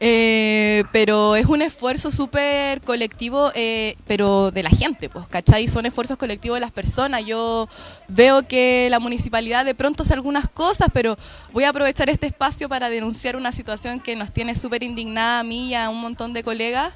eh, 0.01 0.64
pero 0.91 1.35
es 1.35 1.45
un 1.45 1.61
esfuerzo 1.61 2.11
súper 2.11 2.81
colectivo, 2.81 3.51
eh, 3.55 3.95
pero 4.07 4.51
de 4.51 4.63
la 4.63 4.69
gente, 4.69 5.09
pues, 5.09 5.27
¿cachai? 5.27 5.67
Son 5.67 5.85
esfuerzos 5.85 6.17
colectivos 6.17 6.57
de 6.57 6.61
las 6.61 6.71
personas. 6.71 7.25
Yo 7.25 7.69
veo 8.07 8.47
que 8.47 8.87
la 8.89 8.99
municipalidad 8.99 9.65
de 9.65 9.75
pronto 9.75 10.03
hace 10.03 10.13
algunas 10.13 10.49
cosas, 10.49 10.89
pero 10.93 11.17
voy 11.53 11.63
a 11.63 11.69
aprovechar 11.69 12.09
este 12.09 12.27
espacio 12.27 12.67
para 12.67 12.89
denunciar 12.89 13.35
una 13.35 13.51
situación 13.51 13.99
que 13.99 14.15
nos 14.15 14.31
tiene 14.31 14.55
súper 14.55 14.83
indignada 14.83 15.39
a 15.39 15.43
mí 15.43 15.69
y 15.69 15.75
a 15.75 15.89
un 15.89 16.01
montón 16.01 16.33
de 16.33 16.43
colegas 16.43 16.93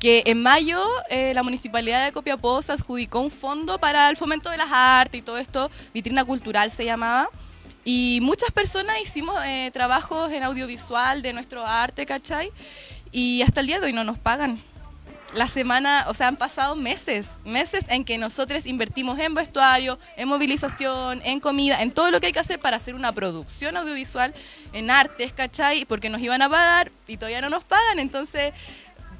que 0.00 0.22
en 0.24 0.42
mayo 0.42 0.82
eh, 1.10 1.34
la 1.34 1.42
municipalidad 1.42 2.04
de 2.06 2.12
Copiapó 2.12 2.62
se 2.62 2.72
adjudicó 2.72 3.20
un 3.20 3.30
fondo 3.30 3.78
para 3.78 4.08
el 4.08 4.16
fomento 4.16 4.48
de 4.48 4.56
las 4.56 4.70
artes 4.72 5.18
y 5.18 5.22
todo 5.22 5.36
esto, 5.36 5.70
vitrina 5.92 6.24
cultural 6.24 6.70
se 6.70 6.86
llamaba, 6.86 7.28
y 7.84 8.18
muchas 8.22 8.50
personas 8.50 9.00
hicimos 9.02 9.34
eh, 9.44 9.70
trabajos 9.72 10.30
en 10.32 10.42
audiovisual 10.42 11.22
de 11.22 11.32
nuestro 11.32 11.66
arte, 11.66 12.04
¿cachai? 12.04 12.50
Y 13.12 13.42
hasta 13.42 13.60
el 13.60 13.66
día 13.66 13.80
de 13.80 13.86
hoy 13.86 13.92
no 13.92 14.04
nos 14.04 14.18
pagan. 14.18 14.60
La 15.34 15.46
semana, 15.46 16.06
o 16.08 16.14
sea, 16.14 16.26
han 16.26 16.36
pasado 16.36 16.74
meses, 16.74 17.28
meses 17.44 17.84
en 17.88 18.04
que 18.04 18.18
nosotros 18.18 18.66
invertimos 18.66 19.16
en 19.20 19.32
vestuario, 19.34 19.96
en 20.16 20.26
movilización, 20.26 21.20
en 21.24 21.38
comida, 21.38 21.82
en 21.82 21.92
todo 21.92 22.10
lo 22.10 22.20
que 22.20 22.26
hay 22.26 22.32
que 22.32 22.40
hacer 22.40 22.58
para 22.58 22.78
hacer 22.78 22.96
una 22.96 23.12
producción 23.12 23.76
audiovisual, 23.76 24.34
en 24.72 24.90
artes, 24.90 25.32
¿cachai? 25.32 25.84
Porque 25.84 26.10
nos 26.10 26.20
iban 26.20 26.42
a 26.42 26.48
pagar 26.48 26.90
y 27.06 27.16
todavía 27.16 27.40
no 27.40 27.48
nos 27.48 27.62
pagan, 27.62 28.00
entonces 28.00 28.52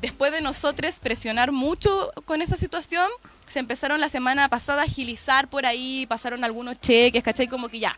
después 0.00 0.32
de 0.32 0.40
nosotros 0.40 0.98
presionar 1.00 1.52
mucho 1.52 2.12
con 2.24 2.42
esa 2.42 2.56
situación, 2.56 3.08
se 3.50 3.58
empezaron 3.58 4.00
la 4.00 4.08
semana 4.08 4.48
pasada 4.48 4.82
a 4.82 4.84
agilizar 4.84 5.48
por 5.48 5.66
ahí, 5.66 6.06
pasaron 6.08 6.44
algunos 6.44 6.80
cheques, 6.80 7.22
¿cachai? 7.22 7.48
Como 7.48 7.68
que 7.68 7.80
ya, 7.80 7.96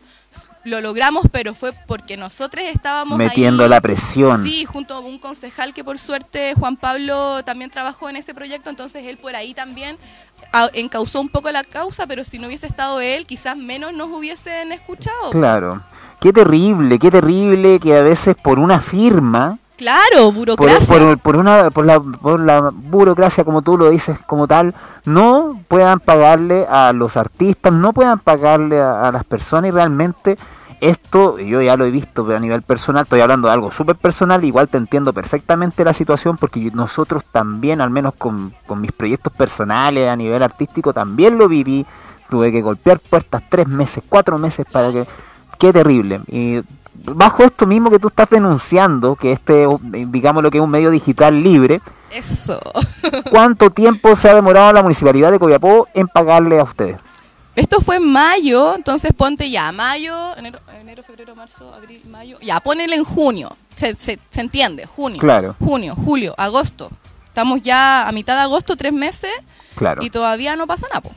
lo 0.63 0.81
logramos, 0.81 1.27
pero 1.31 1.53
fue 1.53 1.73
porque 1.85 2.17
nosotros 2.17 2.65
estábamos 2.73 3.17
Metiendo 3.17 3.63
ahí. 3.63 3.69
la 3.69 3.79
presión. 3.79 4.43
Sí, 4.43 4.65
junto 4.65 4.95
a 4.95 4.99
un 4.99 5.19
concejal 5.19 5.73
que 5.73 5.83
por 5.83 5.99
suerte 5.99 6.55
Juan 6.55 6.75
Pablo 6.75 7.43
también 7.43 7.69
trabajó 7.69 8.09
en 8.09 8.15
ese 8.15 8.33
proyecto, 8.33 8.69
entonces 8.69 9.05
él 9.05 9.17
por 9.17 9.35
ahí 9.35 9.53
también 9.53 9.97
encauzó 10.73 11.21
un 11.21 11.29
poco 11.29 11.51
la 11.51 11.63
causa, 11.63 12.07
pero 12.07 12.23
si 12.23 12.39
no 12.39 12.47
hubiese 12.47 12.67
estado 12.67 12.99
él, 13.01 13.25
quizás 13.25 13.55
menos 13.55 13.93
nos 13.93 14.09
hubiesen 14.09 14.71
escuchado. 14.71 15.29
Claro. 15.31 15.83
Qué 16.19 16.31
terrible, 16.31 16.99
qué 16.99 17.11
terrible 17.11 17.79
que 17.79 17.95
a 17.95 18.01
veces 18.01 18.35
por 18.41 18.57
una 18.57 18.79
firma, 18.79 19.59
Claro, 19.83 20.27
por, 20.27 20.33
burocracia. 20.35 20.97
por, 20.97 21.17
por 21.19 21.35
una, 21.35 21.69
por, 21.69 21.85
la, 21.85 21.99
por 21.99 22.39
la 22.39 22.71
burocracia, 22.73 23.43
como 23.43 23.61
tú 23.61 23.77
lo 23.77 23.89
dices, 23.89 24.17
como 24.25 24.47
tal, 24.47 24.73
no 25.03 25.59
puedan 25.67 25.99
pagarle 25.99 26.65
a 26.69 26.93
los 26.93 27.17
artistas, 27.17 27.73
no 27.73 27.91
puedan 27.91 28.19
pagarle 28.19 28.81
a, 28.81 29.11
las 29.11 29.25
personas 29.25 29.67
y 29.67 29.71
realmente 29.71 30.37
esto, 30.79 31.37
yo 31.37 31.61
ya 31.61 31.75
lo 31.75 31.83
he 31.83 31.91
visto 31.91 32.25
pero 32.25 32.37
a 32.37 32.39
nivel 32.39 32.61
personal, 32.61 33.03
estoy 33.03 33.19
hablando 33.19 33.49
de 33.49 33.55
algo 33.55 33.73
súper 33.73 33.97
personal, 33.97 34.45
igual 34.45 34.69
te 34.69 34.77
entiendo 34.77 35.11
perfectamente 35.11 35.83
la 35.83 35.91
situación 35.91 36.37
porque 36.37 36.71
nosotros 36.73 37.25
también, 37.29 37.81
al 37.81 37.89
menos 37.89 38.13
con, 38.17 38.53
con 38.65 38.79
mis 38.79 38.93
proyectos 38.93 39.33
personales 39.33 40.07
a 40.07 40.15
nivel 40.15 40.43
artístico, 40.43 40.93
también 40.93 41.37
lo 41.37 41.49
viví, 41.49 41.85
tuve 42.29 42.53
que 42.53 42.61
golpear 42.61 42.99
puertas 42.99 43.43
tres 43.49 43.67
meses, 43.67 44.01
cuatro 44.07 44.37
meses 44.37 44.65
para 44.71 44.93
que... 44.93 45.05
Qué 45.59 45.71
terrible. 45.71 46.19
Y 46.27 46.61
bajo 47.03 47.43
esto 47.43 47.65
mismo 47.65 47.89
que 47.89 47.99
tú 47.99 48.07
estás 48.07 48.29
denunciando, 48.29 49.15
que 49.15 49.31
este, 49.33 49.65
digamos 49.81 50.43
lo 50.43 50.49
que 50.51 50.57
es 50.57 50.63
un 50.63 50.69
medio 50.69 50.89
digital 50.91 51.41
libre, 51.43 51.81
Eso. 52.11 52.59
¿cuánto 53.31 53.69
tiempo 53.69 54.15
se 54.15 54.29
ha 54.29 54.35
demorado 54.35 54.71
la 54.73 54.81
municipalidad 54.83 55.31
de 55.31 55.39
Copiapó 55.39 55.87
en 55.93 56.07
pagarle 56.07 56.59
a 56.59 56.63
ustedes? 56.63 56.97
Esto 57.55 57.81
fue 57.81 57.97
en 57.97 58.11
mayo, 58.11 58.73
entonces 58.75 59.11
ponte 59.15 59.49
ya, 59.51 59.71
mayo, 59.71 60.35
enero, 60.37 60.59
enero, 60.79 61.03
febrero, 61.03 61.35
marzo, 61.35 61.71
abril, 61.75 62.01
mayo. 62.09 62.37
Ya, 62.41 62.59
ponele 62.59 62.95
en 62.95 63.03
junio. 63.03 63.55
Se, 63.75 63.93
se, 63.95 64.17
se 64.29 64.41
entiende, 64.41 64.87
junio. 64.87 65.19
Claro. 65.19 65.55
Junio, 65.59 65.93
julio, 65.95 66.33
agosto. 66.37 66.89
Estamos 67.27 67.61
ya 67.61 68.07
a 68.07 68.11
mitad 68.11 68.35
de 68.35 68.41
agosto, 68.41 68.75
tres 68.75 68.91
meses, 68.93 69.31
Claro. 69.75 70.03
y 70.03 70.09
todavía 70.09 70.55
no 70.55 70.65
pasa 70.65 70.87
nada. 70.87 71.01
po. 71.01 71.11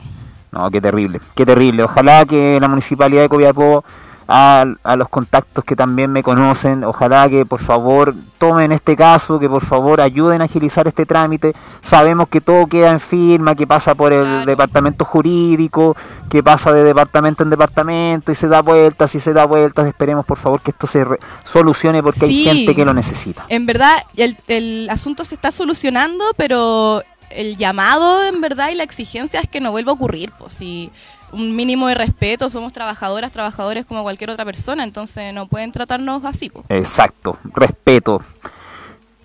No, 0.51 0.69
qué 0.69 0.79
terrible, 0.79 1.21
qué 1.35 1.43
terrible. 1.45 1.83
Ojalá 1.83 2.25
que 2.25 2.59
la 2.59 2.67
municipalidad 2.67 3.23
de 3.23 3.29
Copiapó 3.29 3.83
a, 4.27 4.65
a 4.83 4.95
los 4.95 5.09
contactos 5.09 5.63
que 5.63 5.75
también 5.75 6.11
me 6.11 6.21
conocen. 6.23 6.83
Ojalá 6.83 7.29
que 7.29 7.45
por 7.45 7.61
favor 7.61 8.13
tomen 8.37 8.71
este 8.71 8.95
caso, 8.95 9.39
que 9.39 9.49
por 9.49 9.65
favor 9.65 10.01
ayuden 10.01 10.41
a 10.41 10.45
agilizar 10.45 10.87
este 10.87 11.05
trámite. 11.05 11.55
Sabemos 11.81 12.27
que 12.27 12.41
todo 12.41 12.67
queda 12.67 12.91
en 12.91 12.99
firma, 12.99 13.55
que 13.55 13.65
pasa 13.65 13.95
por 13.95 14.11
el 14.13 14.23
Claro. 14.25 14.45
departamento 14.45 15.05
jurídico, 15.05 15.95
que 16.29 16.43
pasa 16.43 16.71
de 16.71 16.83
departamento 16.83 17.43
en 17.43 17.49
departamento 17.49 18.31
y 18.31 18.35
se 18.35 18.47
da 18.47 18.61
vueltas 18.61 19.15
y 19.15 19.19
se 19.19 19.33
da 19.33 19.45
vueltas. 19.45 19.87
Esperemos 19.87 20.25
por 20.25 20.37
favor 20.37 20.61
que 20.61 20.71
esto 20.71 20.87
se 20.87 21.05
re- 21.05 21.19
solucione 21.45 22.03
porque 22.03 22.25
hay 22.25 22.43
gente 22.43 22.75
que 22.75 22.85
lo 22.85 22.93
necesita. 22.93 23.45
En 23.49 23.65
verdad, 23.65 23.95
el, 24.15 24.37
el 24.47 24.89
asunto 24.89 25.23
se 25.25 25.35
está 25.35 25.51
solucionando, 25.51 26.23
pero 26.35 27.01
el 27.29 27.57
llamado, 27.57 28.23
en 28.25 28.39
verdad, 28.41 28.69
y 28.69 28.75
la 28.75 28.83
exigencia 28.83 29.39
es 29.41 29.49
que 29.49 29.59
no 29.61 29.71
vuelva 29.71 29.91
a 29.91 29.95
ocurrir. 29.95 30.31
Pues, 30.37 30.53
si 30.55 30.91
un 31.31 31.55
mínimo 31.55 31.87
de 31.87 31.95
respeto, 31.95 32.49
somos 32.49 32.73
trabajadoras, 32.73 33.31
trabajadores 33.31 33.85
como 33.85 34.03
cualquier 34.03 34.29
otra 34.29 34.45
persona, 34.45 34.83
entonces 34.83 35.33
no 35.33 35.47
pueden 35.47 35.71
tratarnos 35.71 36.23
así. 36.25 36.49
Pues. 36.49 36.65
Exacto, 36.69 37.37
respeto. 37.53 38.21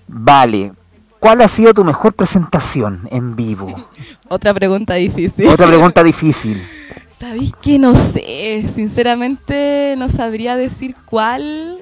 Vale. 0.08 0.72
¿Cuál 1.18 1.40
ha 1.40 1.48
sido 1.48 1.72
tu 1.72 1.84
mejor 1.84 2.14
presentación 2.14 3.08
en 3.12 3.36
vivo? 3.36 3.72
Otra 4.28 4.52
pregunta 4.52 4.94
difícil. 4.94 5.46
Otra 5.46 5.68
pregunta 5.68 6.02
difícil. 6.02 6.60
¿Sabéis 7.20 7.52
que 7.62 7.78
no 7.78 7.94
sé? 7.94 8.68
Sinceramente, 8.74 9.94
no 9.96 10.08
sabría 10.08 10.56
decir 10.56 10.96
cuál. 11.06 11.78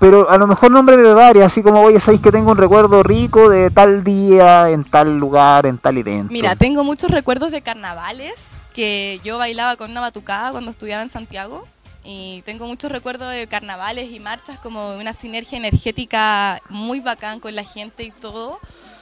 Pero 0.00 0.28
a 0.28 0.36
lo 0.38 0.46
mejor 0.46 0.70
nombre 0.70 0.96
de 0.96 1.14
varias, 1.14 1.46
así 1.46 1.62
como, 1.62 1.80
oye, 1.80 2.00
sabéis 2.00 2.22
que 2.22 2.32
tengo 2.32 2.50
un 2.50 2.58
recuerdo 2.58 3.02
rico 3.02 3.48
de 3.48 3.70
tal 3.70 4.04
día, 4.04 4.70
en 4.70 4.84
tal 4.84 5.16
lugar, 5.16 5.66
en 5.66 5.78
tal 5.78 5.96
evento. 5.96 6.32
Mira, 6.32 6.56
tengo 6.56 6.84
muchos 6.84 7.10
recuerdos 7.10 7.52
de 7.52 7.62
carnavales 7.62 8.64
que 8.74 9.20
yo 9.24 9.38
bailaba 9.38 9.76
con 9.76 9.90
una 9.90 10.00
batucada 10.00 10.50
cuando 10.50 10.70
estudiaba 10.70 11.02
en 11.02 11.10
Santiago. 11.10 11.66
Y 12.06 12.42
tengo 12.44 12.66
muchos 12.66 12.92
recuerdos 12.92 13.30
de 13.30 13.46
carnavales 13.46 14.12
y 14.12 14.20
marchas 14.20 14.58
como 14.58 14.96
una 14.96 15.14
sinergia 15.14 15.56
energética 15.56 16.60
muy 16.68 17.00
bacán 17.00 17.40
con 17.40 17.54
la 17.54 17.64
gente 17.64 18.02
y 18.02 18.10
todo. 18.10 18.58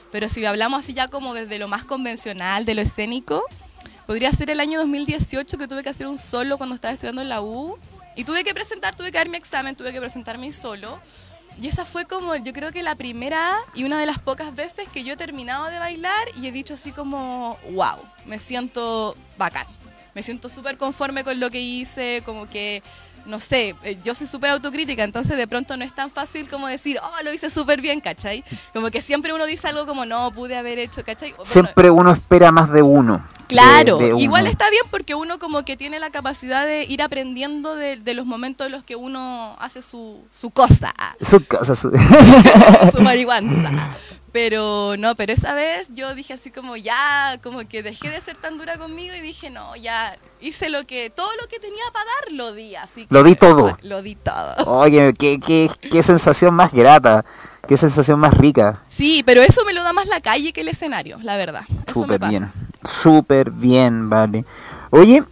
Pero 0.09 0.29
si 0.29 0.45
hablamos 0.45 0.79
así 0.79 0.93
ya 0.93 1.09
como 1.09 1.33
desde 1.33 1.59
lo 1.59 1.67
más 1.67 1.83
convencional, 1.83 2.63
de 2.63 2.75
lo 2.75 2.81
escénico, 2.81 3.43
podría 4.05 4.31
ser 4.31 4.51
el 4.51 4.61
año 4.61 4.79
2018 4.79 5.57
que 5.57 5.67
tuve 5.67 5.83
que 5.83 5.89
hacer 5.89 6.07
un 6.07 6.17
solo 6.17 6.57
cuando 6.57 6.75
estaba 6.75 6.93
estudiando 6.93 7.21
en 7.21 7.29
la 7.29 7.41
U. 7.41 7.77
Y 8.15 8.23
tuve 8.23 8.43
que 8.43 8.53
presentar, 8.53 8.95
tuve 8.95 9.11
que 9.11 9.17
dar 9.17 9.29
mi 9.29 9.37
examen, 9.37 9.75
tuve 9.75 9.91
que 9.91 9.99
presentar 9.99 10.37
mi 10.37 10.53
solo. 10.53 10.99
Y 11.61 11.67
esa 11.67 11.85
fue 11.85 12.05
como, 12.05 12.35
yo 12.35 12.51
creo 12.53 12.71
que 12.71 12.81
la 12.81 12.95
primera 12.95 13.55
y 13.75 13.83
una 13.83 13.99
de 13.99 14.05
las 14.05 14.19
pocas 14.19 14.55
veces 14.55 14.87
que 14.89 15.03
yo 15.03 15.13
he 15.13 15.17
terminado 15.17 15.65
de 15.67 15.77
bailar 15.77 16.27
y 16.41 16.47
he 16.47 16.51
dicho 16.51 16.73
así 16.73 16.91
como, 16.91 17.57
wow, 17.71 17.97
me 18.25 18.39
siento 18.39 19.15
bacán. 19.37 19.67
Me 20.15 20.23
siento 20.23 20.49
súper 20.49 20.77
conforme 20.77 21.23
con 21.23 21.39
lo 21.39 21.49
que 21.49 21.59
hice, 21.59 22.21
como 22.25 22.47
que, 22.47 22.83
no 23.25 23.39
sé, 23.39 23.75
eh, 23.83 23.97
yo 24.03 24.15
soy 24.15 24.27
súper 24.27 24.51
autocrítica, 24.51 25.03
entonces 25.03 25.37
de 25.37 25.47
pronto 25.47 25.75
no 25.77 25.83
es 25.85 25.93
tan 25.95 26.11
fácil 26.11 26.47
como 26.49 26.67
decir, 26.67 26.99
oh, 27.01 27.23
lo 27.23 27.33
hice 27.33 27.49
súper 27.49 27.81
bien, 27.81 28.01
¿cachai? 28.01 28.43
Como 28.73 28.89
que 28.91 29.01
siempre 29.01 29.33
uno 29.33 29.45
dice 29.45 29.67
algo 29.67 29.85
como, 29.85 30.05
no, 30.05 30.31
pude 30.31 30.57
haber 30.57 30.79
hecho, 30.79 31.03
¿cachai? 31.03 31.31
Bueno, 31.31 31.45
Siempre 31.45 31.89
uno 31.89 32.11
espera 32.11 32.51
más 32.51 32.71
de 32.71 32.81
uno. 32.81 33.25
Claro, 33.47 33.97
de 33.97 34.13
uno. 34.13 34.19
igual 34.23 34.47
está 34.47 34.69
bien 34.69 34.83
porque 34.89 35.13
uno 35.15 35.37
como 35.37 35.63
que 35.63 35.77
tiene 35.77 35.99
la 35.99 36.09
capacidad 36.09 36.65
de 36.65 36.85
ir 36.85 37.01
aprendiendo 37.03 37.75
de, 37.75 37.97
de 37.97 38.13
los 38.13 38.25
momentos 38.25 38.65
en 38.65 38.71
los 38.71 38.83
que 38.83 38.95
uno 38.95 39.55
hace 39.59 39.81
su, 39.81 40.23
su 40.31 40.49
cosa, 40.49 40.93
Su 41.21 41.45
casa, 41.45 41.75
su- 41.75 41.91
su 42.95 43.01
marihuana. 43.01 43.95
Pero 44.33 44.95
no, 44.97 45.15
pero 45.15 45.31
esa 45.31 45.53
vez 45.53 45.87
yo 45.93 46.13
dije 46.15 46.33
así 46.33 46.49
como 46.49 46.75
ya, 46.75 47.37
como 47.43 47.59
que 47.67 47.83
dejé 47.83 48.09
de 48.09 48.19
ser 48.19 48.35
tan 48.35 48.57
dura 48.57 48.77
conmigo 48.77 49.13
y 49.15 49.21
dije, 49.21 49.51
no, 49.51 49.75
ya 49.75 50.17
hice 50.41 50.69
lo 50.69 50.85
que, 50.85 51.11
todo 51.11 51.29
lo 51.39 51.47
que 51.47 51.59
tenía 51.59 51.83
para 51.93 52.05
dar 52.05 52.31
lo 52.33 52.51
di, 52.53 52.75
así 52.75 53.05
que- 53.05 53.13
Lo 53.13 53.23
di 53.23 53.35
todo. 53.35 53.77
Lo 53.83 54.01
di 54.01 54.15
todo. 54.15 54.55
Oye, 54.65 55.13
qué, 55.13 55.39
qué, 55.39 55.69
qué 55.91 56.01
sensación 56.01 56.55
más 56.55 56.71
grata, 56.73 57.23
qué 57.67 57.77
sensación 57.77 58.19
más 58.19 58.33
rica. 58.33 58.81
Sí, 58.89 59.21
pero 59.23 59.43
eso 59.43 59.63
me 59.65 59.73
lo 59.73 59.83
da 59.83 59.93
más 59.93 60.07
la 60.07 60.19
calle 60.19 60.51
que 60.51 60.61
el 60.61 60.67
escenario, 60.69 61.19
la 61.21 61.37
verdad. 61.37 61.61
Súper 61.93 62.19
bien, 62.19 62.51
súper 62.89 63.51
bien, 63.51 64.09
vale. 64.09 64.45
Oye, 64.89 65.23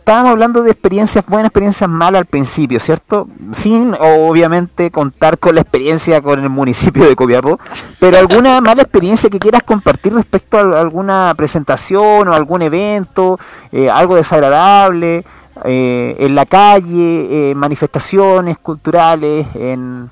estábamos 0.00 0.32
hablando 0.32 0.62
de 0.62 0.72
experiencias 0.72 1.24
buenas, 1.26 1.50
experiencias 1.50 1.88
malas 1.88 2.20
al 2.20 2.26
principio, 2.26 2.80
¿cierto? 2.80 3.28
Sin, 3.52 3.94
obviamente, 4.00 4.90
contar 4.90 5.38
con 5.38 5.54
la 5.54 5.60
experiencia 5.60 6.20
con 6.20 6.40
el 6.40 6.48
municipio 6.48 7.06
de 7.06 7.14
Copiapó, 7.14 7.60
pero 8.00 8.18
alguna 8.18 8.60
mala 8.60 8.82
experiencia 8.82 9.30
que 9.30 9.38
quieras 9.38 9.62
compartir 9.62 10.12
respecto 10.14 10.58
a 10.58 10.80
alguna 10.80 11.32
presentación 11.36 12.28
o 12.28 12.34
algún 12.34 12.62
evento, 12.62 13.38
eh, 13.70 13.88
algo 13.88 14.16
desagradable, 14.16 15.24
eh, 15.64 16.16
en 16.18 16.34
la 16.34 16.46
calle, 16.46 17.50
eh, 17.50 17.54
manifestaciones 17.54 18.58
culturales, 18.58 19.46
en... 19.54 20.10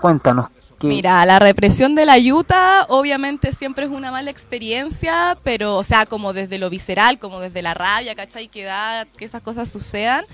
Cuéntanos. 0.00 0.46
¿Qué- 0.80 0.86
Mira, 0.88 1.24
la 1.26 1.38
represión 1.38 1.94
de 1.94 2.04
la 2.06 2.18
yuta 2.18 2.86
obviamente 2.88 3.52
siempre 3.52 3.84
es 3.84 3.90
una 3.90 4.10
mala 4.10 4.30
experiencia, 4.30 5.38
pero, 5.44 5.76
o 5.76 5.84
sea, 5.84 6.06
como 6.06 6.32
desde 6.32 6.58
lo 6.58 6.70
visceral, 6.70 7.18
como 7.18 7.38
desde 7.40 7.62
la 7.62 7.74
rabia, 7.74 8.14
¿cachai? 8.14 8.48
Que 8.48 8.68
que 9.16 9.24
esas 9.24 9.42
cosas 9.42 9.68
sucedan. 9.68 10.24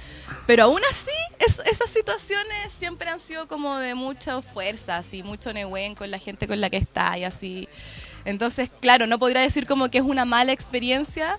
Pero 0.46 0.64
aún 0.64 0.80
así, 0.90 1.10
es- 1.46 1.60
esas 1.70 1.90
situaciones 1.90 2.72
siempre 2.78 3.10
han 3.10 3.20
sido 3.20 3.48
como 3.48 3.76
de 3.78 3.94
mucha 3.94 4.40
fuerza, 4.42 4.96
así, 4.96 5.22
mucho 5.22 5.52
nehuen 5.52 5.94
con 5.94 6.10
la 6.10 6.18
gente 6.18 6.46
con 6.46 6.60
la 6.60 6.70
que 6.70 6.76
está 6.78 7.18
y 7.18 7.24
así. 7.24 7.68
Entonces, 8.24 8.70
claro, 8.80 9.06
no 9.06 9.18
podría 9.18 9.40
decir 9.42 9.66
como 9.66 9.88
que 9.88 9.98
es 9.98 10.04
una 10.04 10.24
mala 10.24 10.52
experiencia. 10.52 11.38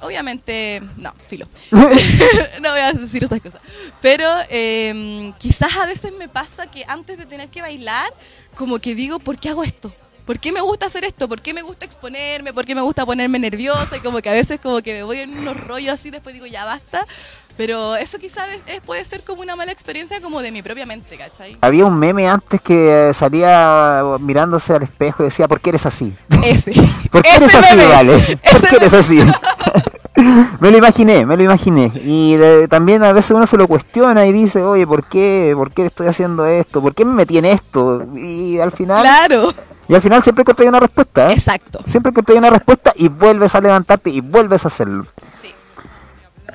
Obviamente, 0.00 0.82
no, 0.96 1.12
filo. 1.28 1.48
no 1.70 2.70
voy 2.70 2.80
a 2.80 2.92
decir 2.92 3.24
esas 3.24 3.40
cosas. 3.40 3.60
Pero 4.00 4.28
eh, 4.48 5.32
quizás 5.38 5.76
a 5.76 5.86
veces 5.86 6.12
me 6.12 6.28
pasa 6.28 6.66
que 6.70 6.84
antes 6.86 7.18
de 7.18 7.26
tener 7.26 7.48
que 7.48 7.62
bailar, 7.62 8.12
como 8.54 8.78
que 8.78 8.94
digo, 8.94 9.18
¿por 9.18 9.38
qué 9.38 9.48
hago 9.50 9.64
esto? 9.64 9.92
¿Por 10.28 10.38
qué 10.38 10.52
me 10.52 10.60
gusta 10.60 10.84
hacer 10.84 11.04
esto? 11.04 11.26
¿Por 11.26 11.40
qué 11.40 11.54
me 11.54 11.62
gusta 11.62 11.86
exponerme? 11.86 12.52
¿Por 12.52 12.66
qué 12.66 12.74
me 12.74 12.82
gusta 12.82 13.06
ponerme 13.06 13.38
nerviosa? 13.38 13.96
Y 13.96 14.00
como 14.00 14.20
que 14.20 14.28
a 14.28 14.34
veces 14.34 14.60
como 14.60 14.82
que 14.82 14.92
me 14.92 15.02
voy 15.02 15.20
en 15.20 15.38
unos 15.38 15.58
rollos 15.58 15.94
así, 15.94 16.10
después 16.10 16.34
digo, 16.34 16.44
ya 16.44 16.66
basta. 16.66 17.06
Pero 17.58 17.96
eso 17.96 18.18
quizás 18.18 18.46
puede 18.86 19.04
ser 19.04 19.22
como 19.24 19.42
una 19.42 19.54
mala 19.56 19.72
experiencia 19.72 20.20
como 20.22 20.40
de 20.40 20.50
mi 20.52 20.62
propia 20.62 20.86
mente, 20.86 21.18
¿cachai? 21.18 21.58
Había 21.60 21.84
un 21.84 21.98
meme 21.98 22.26
antes 22.28 22.60
que 22.62 23.10
eh, 23.10 23.12
salía 23.14 24.02
mirándose 24.20 24.72
al 24.72 24.84
espejo 24.84 25.22
y 25.22 25.26
decía, 25.26 25.46
¿por 25.48 25.60
qué 25.60 25.70
eres 25.70 25.84
así? 25.84 26.14
Ese. 26.44 26.72
¿Por 27.10 27.22
qué 27.22 27.28
Ese 27.30 27.44
eres 27.44 27.54
así, 27.56 27.76
vale? 27.76 28.12
¿Por 28.42 28.56
Ese 28.56 28.66
qué 28.68 28.76
eres 28.76 28.92
así? 28.94 29.20
me 30.60 30.70
lo 30.70 30.78
imaginé, 30.78 31.26
me 31.26 31.36
lo 31.36 31.42
imaginé. 31.42 31.92
Y 32.04 32.36
de- 32.36 32.68
también 32.68 33.02
a 33.02 33.12
veces 33.12 33.30
uno 33.32 33.46
se 33.46 33.56
lo 33.56 33.68
cuestiona 33.68 34.26
y 34.26 34.32
dice, 34.32 34.62
oye, 34.62 34.86
¿por 34.86 35.04
qué? 35.04 35.52
¿Por 35.56 35.70
qué 35.72 35.86
estoy 35.86 36.06
haciendo 36.08 36.46
esto? 36.46 36.80
¿Por 36.82 36.94
qué 36.94 37.04
me 37.04 37.12
metí 37.12 37.38
en 37.38 37.44
esto? 37.44 38.04
Y 38.16 38.58
al 38.58 38.72
final, 38.72 39.00
Claro. 39.02 39.52
y 39.88 39.94
al 39.94 40.00
final 40.02 40.22
siempre 40.22 40.42
encontré 40.42 40.68
una 40.68 40.80
respuesta, 40.80 41.30
¿eh? 41.30 41.34
Exacto. 41.34 41.80
Siempre 41.86 42.10
encontré 42.10 42.36
una 42.36 42.50
respuesta 42.50 42.92
y 42.96 43.08
vuelves 43.08 43.54
a 43.54 43.60
levantarte 43.60 44.10
y 44.10 44.20
vuelves 44.20 44.64
a 44.64 44.68
hacerlo. 44.68 45.06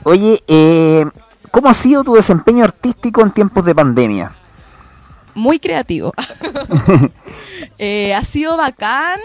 Oye, 0.03 0.43
eh, 0.47 1.05
¿cómo 1.51 1.69
ha 1.69 1.73
sido 1.73 2.03
tu 2.03 2.13
desempeño 2.15 2.63
artístico 2.63 3.21
en 3.21 3.31
tiempos 3.31 3.65
de 3.65 3.75
pandemia? 3.75 4.31
muy 5.35 5.59
creativo. 5.59 6.13
Eh, 7.79 8.13
ha 8.13 8.23
sido 8.23 8.55
bacán 8.57 9.19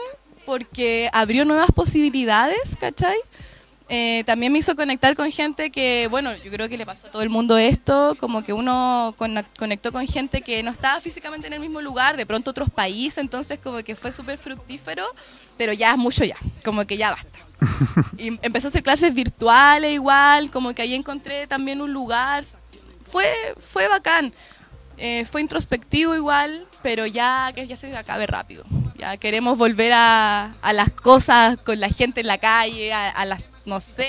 porque 0.46 1.10
abrió 1.12 1.44
nuevas 1.44 1.70
posibilidades, 1.74 2.76
¿cachai? 2.80 3.16
Eh, 3.90 4.22
también 4.26 4.52
me 4.52 4.58
hizo 4.58 4.74
conectar 4.76 5.14
con 5.16 5.30
gente 5.30 5.70
que, 5.70 6.08
bueno, 6.10 6.30
yo 6.44 6.50
creo 6.50 6.68
que 6.68 6.76
le 6.78 6.86
pasó 6.86 7.06
a 7.06 7.10
todo 7.10 7.22
el 7.22 7.28
mundo 7.30 7.56
esto, 7.58 8.16
como 8.20 8.42
que 8.44 8.52
uno 8.52 9.14
con- 9.18 9.44
conectó 9.58 9.92
con 9.92 10.06
gente 10.06 10.40
que 10.42 10.62
no 10.62 10.70
estaba 10.70 11.00
físicamente 11.00 11.46
en 11.46 11.54
el 11.54 11.60
mismo 11.60 11.80
lugar, 11.80 12.16
de 12.16 12.26
pronto 12.26 12.50
otros 12.50 12.70
países, 12.70 13.18
entonces 13.18 13.58
como 13.62 13.82
que 13.82 13.96
fue 13.96 14.12
súper 14.12 14.38
fructífero, 14.38 15.04
pero 15.56 15.72
ya 15.72 15.92
es 15.92 15.98
mucho 15.98 16.24
ya, 16.24 16.36
como 16.64 16.86
que 16.86 16.96
ya 16.96 17.10
basta. 17.10 17.38
Y 18.18 18.38
empecé 18.42 18.68
a 18.68 18.70
hacer 18.70 18.82
clases 18.82 19.12
virtuales 19.14 19.92
igual, 19.92 20.50
como 20.50 20.74
que 20.74 20.82
ahí 20.82 20.94
encontré 20.94 21.46
también 21.46 21.80
un 21.80 21.92
lugar, 21.92 22.44
fue, 23.04 23.26
fue 23.72 23.88
bacán. 23.88 24.32
Eh, 25.00 25.24
fue 25.30 25.40
introspectivo 25.40 26.16
igual, 26.16 26.66
pero 26.82 27.06
ya 27.06 27.52
que 27.54 27.66
ya 27.66 27.76
se 27.76 27.96
acabe 27.96 28.26
rápido. 28.26 28.64
Ya 28.98 29.16
queremos 29.16 29.56
volver 29.56 29.92
a, 29.94 30.54
a 30.60 30.72
las 30.72 30.90
cosas 30.90 31.56
con 31.64 31.78
la 31.78 31.88
gente 31.88 32.20
en 32.22 32.26
la 32.26 32.38
calle, 32.38 32.92
a, 32.92 33.08
a 33.10 33.24
las, 33.24 33.42
no 33.64 33.80
sé, 33.80 34.08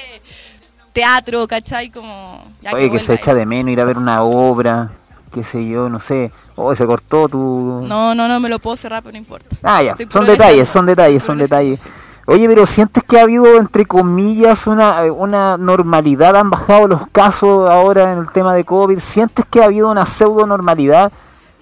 teatro, 0.94 1.48
¿cachai? 1.48 1.92
Como, 1.92 2.44
ya 2.62 2.72
Oye, 2.74 2.90
que 2.90 3.00
se 3.00 3.14
echa 3.14 3.32
eso. 3.32 3.40
de 3.40 3.46
menos 3.46 3.72
ir 3.72 3.80
a 3.82 3.86
ver 3.86 3.98
una 3.98 4.24
obra, 4.24 4.90
qué 5.32 5.44
sé 5.44 5.68
yo, 5.68 5.90
no 5.90 6.00
sé. 6.00 6.32
Oh, 6.56 6.76
se 6.76 6.86
cortó 6.88 7.30
tu... 7.30 7.84
No, 7.88 8.16
no, 8.16 8.28
no 8.28 8.40
me 8.40 8.50
lo 8.50 8.58
puedo 8.58 8.76
cerrar, 8.76 9.04
pero 9.04 9.12
no 9.12 9.20
importa. 9.20 9.56
Ah, 9.62 9.84
ya, 9.84 9.92
Estoy 9.92 10.08
son 10.12 10.26
detalles, 10.26 10.68
son 10.68 10.86
detalles, 10.88 11.24
son 11.24 11.38
detalles. 11.38 11.84
Oye, 12.32 12.48
pero 12.48 12.68
¿sientes 12.68 13.04
que 13.04 13.18
ha 13.18 13.24
habido, 13.24 13.58
entre 13.58 13.88
comillas, 13.88 14.68
una, 14.68 15.02
una 15.12 15.58
normalidad? 15.58 16.36
¿Han 16.36 16.52
bajado 16.52 16.88
los 16.88 17.08
casos 17.08 17.68
ahora 17.68 18.14
en 18.14 18.20
el 18.20 18.32
tema 18.32 18.54
de 18.54 18.64
COVID? 18.64 19.00
¿Sientes 19.00 19.46
que 19.50 19.62
ha 19.62 19.66
habido 19.66 19.90
una 19.90 20.06
pseudo 20.06 20.46
normalidad? 20.46 21.12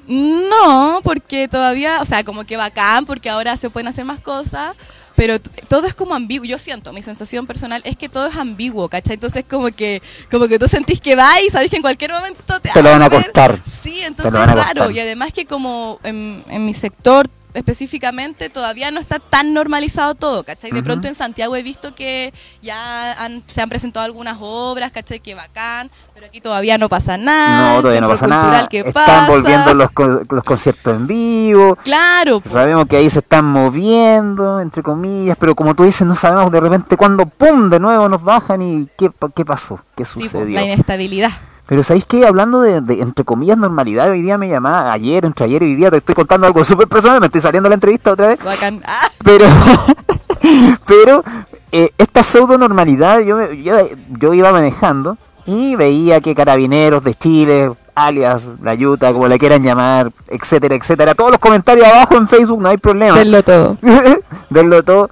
No, 0.10 0.99
porque 1.03 1.47
todavía, 1.47 2.01
o 2.01 2.06
sea, 2.06 2.25
como 2.25 2.43
que 2.43 2.58
bacán, 2.58 3.06
porque 3.06 3.30
ahora 3.30 3.56
se 3.56 3.69
pueden 3.69 3.88
hacer 3.88 4.03
más 4.03 4.19
cosas, 4.19 4.75
pero 5.15 5.39
todo 5.39 5.88
es 5.88 5.95
como 5.95 6.13
ambiguo. 6.13 6.45
Yo 6.45 6.58
siento, 6.58 6.91
mi 6.91 7.01
sensación 7.01 7.47
personal 7.47 7.82
es 7.86 7.95
que 7.95 8.10
todo 8.10 8.27
es 8.27 8.36
ambiguo, 8.36 8.89
¿cachai? 8.89 9.13
Entonces 9.13 9.45
como 9.49 9.67
que 9.67 10.01
como 10.30 10.49
que 10.49 10.60
tú 10.60 10.67
sentís 10.67 10.99
que 10.99 11.15
va 11.15 11.41
y 11.41 11.49
sabes 11.49 11.69
que 11.69 11.77
en 11.77 11.82
cualquier 11.82 12.12
momento 12.12 12.60
te, 12.60 12.71
Te 12.71 12.84
lo 12.84 12.89
van 12.89 13.03
a 13.03 13.10
cortar. 13.10 13.58
Sí, 13.84 14.01
entonces 14.01 14.36
a 14.36 14.43
es 14.43 14.53
raro. 14.53 14.91
Y 14.91 14.99
además 14.99 15.32
que 15.32 15.45
como 15.45 15.99
en, 16.03 16.43
en 16.49 16.65
mi 16.65 16.73
sector 16.73 17.30
específicamente 17.58 18.50
todavía 18.50 18.91
no 18.91 19.00
está 19.00 19.20
tan 19.20 19.54
normalizado 19.54 20.15
todo, 20.15 20.43
¿cachai? 20.43 20.72
De 20.72 20.84
pronto 20.84 21.08
en 21.08 21.15
Santiago 21.15 21.56
he 21.56 21.63
visto 21.63 21.93
que 21.96 22.34
ya 22.62 23.13
han- 23.24 23.43
se 23.48 23.62
han 23.62 23.70
presentado 23.70 24.06
algunas 24.06 24.38
obras, 24.39 24.91
¿cachai? 24.91 25.20
Que 25.20 25.36
bacán, 25.36 25.89
pero 26.13 26.28
aquí 26.28 26.39
todavía 26.41 26.78
no 26.78 26.89
pasa 26.89 27.17
nada. 27.17 27.74
No, 27.76 27.82
todavía 27.82 28.02
no 28.02 28.08
pasa 28.10 28.28
nada. 28.28 28.41
cultural, 28.41 28.67
¿qué 28.70 28.80
Están 28.80 28.93
pasa? 28.93 29.28
volviendo 29.30 29.74
los, 29.74 29.89
los 30.30 30.43
conciertos 30.43 30.96
en 30.96 31.08
vivo. 31.08 31.76
Claro, 31.84 32.39
po. 32.39 32.50
Sabemos 32.50 32.88
que 32.88 32.98
ahí 32.98 33.10
se 33.10 33.20
están 33.20 33.46
moviendo, 33.46 34.60
entre 34.60 34.84
comillas, 34.84 35.38
pero 35.39 35.56
como 35.56 35.76
tú 35.76 35.84
dices, 35.84 36.06
no 36.08 36.15
sabemos 36.15 36.52
de 36.52 36.60
repente 36.60 36.98
cuándo, 36.98 37.26
¡pum!, 37.26 37.70
de 37.70 37.80
nuevo 37.80 38.08
nos 38.10 38.24
bajan 38.24 38.62
y 38.62 38.88
qué, 38.98 39.10
qué 39.36 39.46
pasó, 39.46 39.80
qué 39.96 40.06
Sí, 40.06 40.24
sucedió. 40.24 40.56
la 40.56 40.63
inestabilidad. 40.63 41.32
Pero 41.67 41.84
¿sabéis 41.84 42.06
qué? 42.06 42.25
Hablando 42.25 42.62
de, 42.62 42.82
de, 42.82 43.01
entre 43.01 43.25
comillas, 43.25 43.58
normalidad, 43.58 44.10
hoy 44.10 44.21
día 44.21 44.38
me 44.38 44.47
llamaba, 44.47 44.91
ayer, 44.91 45.25
entre 45.25 45.45
ayer 45.45 45.63
y 45.63 45.65
hoy 45.65 45.75
día, 45.75 45.91
te 45.91 45.97
estoy 45.97 46.15
contando 46.15 46.47
algo 46.47 46.63
súper 46.63 46.88
personal, 46.88 47.19
me 47.19 47.25
estoy 47.25 47.41
saliendo 47.41 47.67
de 47.67 47.71
la 47.71 47.75
entrevista 47.75 48.13
otra 48.13 48.27
vez, 48.27 48.43
Bacán. 48.43 48.82
Ah, 48.86 49.08
pero, 49.23 49.45
pero 50.88 51.23
eh, 51.71 51.91
esta 51.97 52.23
pseudo 52.23 52.58
normalidad, 52.58 53.19
yo, 53.19 53.51
yo, 53.51 53.75
yo 54.17 54.34
iba 54.34 54.51
manejando 54.53 55.17
y 55.45 55.75
veía 55.75 56.21
que 56.21 56.34
carabineros 56.34 57.03
de 57.03 57.13
Chile, 57.15 57.71
alias 57.95 58.49
la 58.62 58.73
Yuta, 58.73 59.12
como 59.12 59.27
la 59.27 59.38
quieran 59.38 59.62
llamar, 59.63 60.12
etcétera, 60.27 60.75
etcétera, 60.75 61.15
todos 61.15 61.32
los 61.32 61.39
comentarios 61.39 61.86
abajo 61.86 62.15
en 62.15 62.27
Facebook, 62.27 62.62
no 62.62 62.69
hay 62.69 62.77
problema. 62.77 63.17
Denlo 63.17 63.43
todo. 63.43 63.77
verlo 64.49 64.84
todo. 64.84 65.10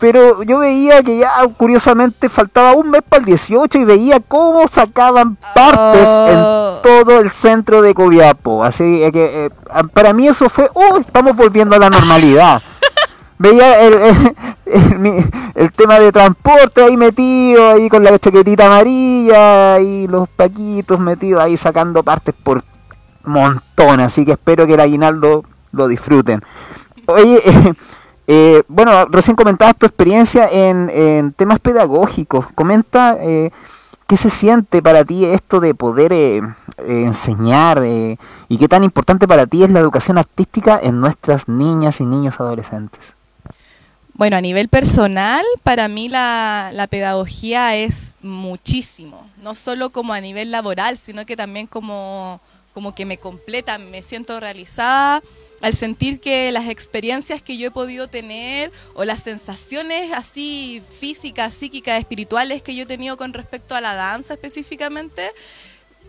Pero 0.00 0.42
yo 0.42 0.58
veía 0.58 1.02
que 1.02 1.18
ya 1.18 1.30
curiosamente 1.56 2.28
faltaba 2.28 2.72
un 2.74 2.90
mes 2.90 3.02
para 3.08 3.20
el 3.20 3.26
18 3.26 3.78
y 3.78 3.84
veía 3.84 4.20
cómo 4.20 4.66
sacaban 4.68 5.36
partes 5.54 6.06
Oh. 6.06 6.76
en 6.76 6.82
todo 6.82 7.20
el 7.20 7.30
centro 7.30 7.80
de 7.80 7.94
Coviapo. 7.94 8.64
Así 8.64 8.82
que 9.12 9.46
eh, 9.46 9.50
para 9.92 10.12
mí 10.12 10.26
eso 10.28 10.48
fue, 10.48 10.68
oh, 10.74 10.98
estamos 10.98 11.36
volviendo 11.36 11.76
a 11.76 11.78
la 11.78 11.90
normalidad. 11.90 12.60
veía 13.38 13.80
el, 13.82 13.94
el- 14.66 15.30
el 15.54 15.72
tema 15.72 15.98
de 16.00 16.10
transporte 16.12 16.82
ahí 16.82 16.96
metido, 16.96 17.70
ahí 17.70 17.88
con 17.88 18.02
la 18.02 18.18
chaquetita 18.18 18.66
amarilla 18.66 19.78
y 19.80 20.06
los 20.08 20.28
paquitos 20.28 20.98
metidos 20.98 21.42
ahí 21.42 21.56
sacando 21.56 22.02
partes 22.02 22.34
por 22.42 22.62
montón. 23.24 24.00
Así 24.00 24.24
que 24.24 24.32
espero 24.32 24.66
que 24.66 24.74
el 24.74 24.80
aguinaldo 24.80 25.44
lo 25.72 25.88
disfruten. 25.88 26.42
Oye, 27.06 27.40
eh, 27.44 27.72
eh, 28.26 28.62
bueno, 28.68 29.04
recién 29.06 29.36
comentabas 29.36 29.76
tu 29.76 29.86
experiencia 29.86 30.48
en, 30.50 31.32
temas 31.32 31.60
pedagógicos. 31.60 32.46
Comenta 32.54 33.16
eh, 33.20 33.50
qué 34.06 34.16
se 34.16 34.30
siente 34.30 34.82
para 34.82 35.04
ti 35.04 35.24
esto 35.24 35.60
de 35.60 35.74
poder 35.74 36.12
eh, 36.12 36.38
eh, 36.38 36.42
enseñar 37.06 37.82
eh, 37.84 38.18
y 38.48 38.58
qué 38.58 38.68
tan 38.68 38.84
importante 38.84 39.26
para 39.26 39.46
ti 39.46 39.62
es 39.62 39.70
la 39.70 39.80
educación 39.80 40.18
artística 40.18 40.78
en 40.82 41.00
nuestras 41.00 41.48
niñas 41.48 42.00
y 42.00 42.06
niños 42.06 42.40
adolescentes. 42.40 43.14
Bueno, 44.14 44.36
a 44.36 44.40
nivel 44.40 44.68
personal, 44.68 45.44
para 45.64 45.88
mí 45.88 46.08
la, 46.08 46.70
la 46.72 46.86
pedagogía 46.86 47.74
es 47.74 48.14
muchísimo. 48.22 49.28
No 49.42 49.56
solo 49.56 49.90
como 49.90 50.12
a 50.12 50.20
nivel 50.20 50.52
laboral, 50.52 50.98
sino 50.98 51.26
que 51.26 51.36
también 51.36 51.66
como, 51.66 52.40
como 52.72 52.94
que 52.94 53.06
me 53.06 53.18
completa, 53.18 53.76
me 53.78 54.02
siento 54.02 54.38
realizada 54.38 55.20
al 55.64 55.74
sentir 55.74 56.20
que 56.20 56.52
las 56.52 56.68
experiencias 56.68 57.40
que 57.40 57.56
yo 57.56 57.68
he 57.68 57.70
podido 57.70 58.06
tener 58.06 58.70
o 58.92 59.06
las 59.06 59.22
sensaciones 59.22 60.12
así 60.12 60.82
físicas, 61.00 61.54
psíquicas, 61.54 61.98
espirituales 61.98 62.60
que 62.60 62.76
yo 62.76 62.82
he 62.82 62.86
tenido 62.86 63.16
con 63.16 63.32
respecto 63.32 63.74
a 63.74 63.80
la 63.80 63.94
danza 63.94 64.34
específicamente, 64.34 65.30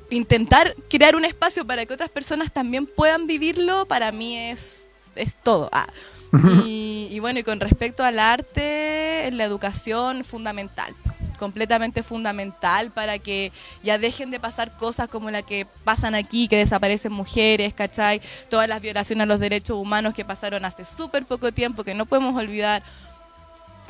intentar 0.09 0.75
crear 0.89 1.15
un 1.15 1.23
espacio 1.23 1.65
para 1.65 1.85
que 1.85 1.93
otras 1.93 2.09
personas 2.09 2.51
también 2.51 2.85
puedan 2.85 3.27
vivirlo, 3.27 3.85
para 3.85 4.11
mí 4.11 4.35
es, 4.35 4.89
es 5.15 5.35
todo. 5.35 5.69
Ah. 5.71 5.87
Y, 6.65 7.07
y 7.09 7.19
bueno, 7.19 7.39
y 7.39 7.43
con 7.43 7.61
respecto 7.61 8.03
al 8.03 8.19
arte, 8.19 9.29
la 9.31 9.45
educación, 9.45 10.25
fundamental. 10.25 10.93
Completamente 11.37 12.03
fundamental 12.03 12.91
para 12.91 13.19
que 13.19 13.51
ya 13.83 13.97
dejen 13.97 14.31
de 14.31 14.39
pasar 14.39 14.75
cosas 14.77 15.07
como 15.09 15.29
la 15.31 15.41
que 15.41 15.65
pasan 15.83 16.15
aquí, 16.15 16.47
que 16.47 16.57
desaparecen 16.57 17.11
mujeres, 17.11 17.73
¿cachai? 17.73 18.21
Todas 18.49 18.67
las 18.69 18.81
violaciones 18.81 19.23
a 19.23 19.25
los 19.27 19.39
derechos 19.39 19.77
humanos 19.77 20.13
que 20.13 20.25
pasaron 20.25 20.65
hace 20.65 20.85
súper 20.85 21.25
poco 21.25 21.51
tiempo, 21.51 21.83
que 21.83 21.93
no 21.93 22.05
podemos 22.05 22.35
olvidar. 22.35 22.81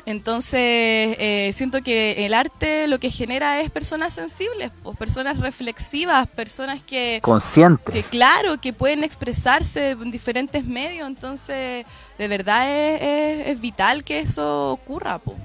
Entonces, 0.08 1.16
eh, 1.20 1.50
siento 1.56 1.82
que 1.82 2.28
el 2.28 2.36
arte 2.36 2.88
lo 2.88 3.00
que 3.00 3.10
genera 3.10 3.62
es 3.62 3.72
personas 3.72 4.14
sensibles, 4.14 4.70
pues, 4.84 4.96
personas 4.98 5.40
reflexivas, 5.40 6.28
personas 6.28 6.80
que, 6.82 7.16
que, 7.16 7.20
Conscientes. 7.24 8.06
claro, 8.10 8.58
que 8.60 8.72
pueden 8.72 9.04
expresarse 9.04 9.92
en 9.92 10.12
diferentes 10.12 10.64
medios. 10.64 11.08
Entonces, 11.08 11.86
de 12.20 12.28
verdad 12.28 12.70
es, 12.70 13.02
es- 13.02 13.48
es 13.48 13.62
vital 13.62 14.04
que 14.04 14.20
eso 14.20 14.72
ocurra. 14.74 15.18
po. 15.18 15.36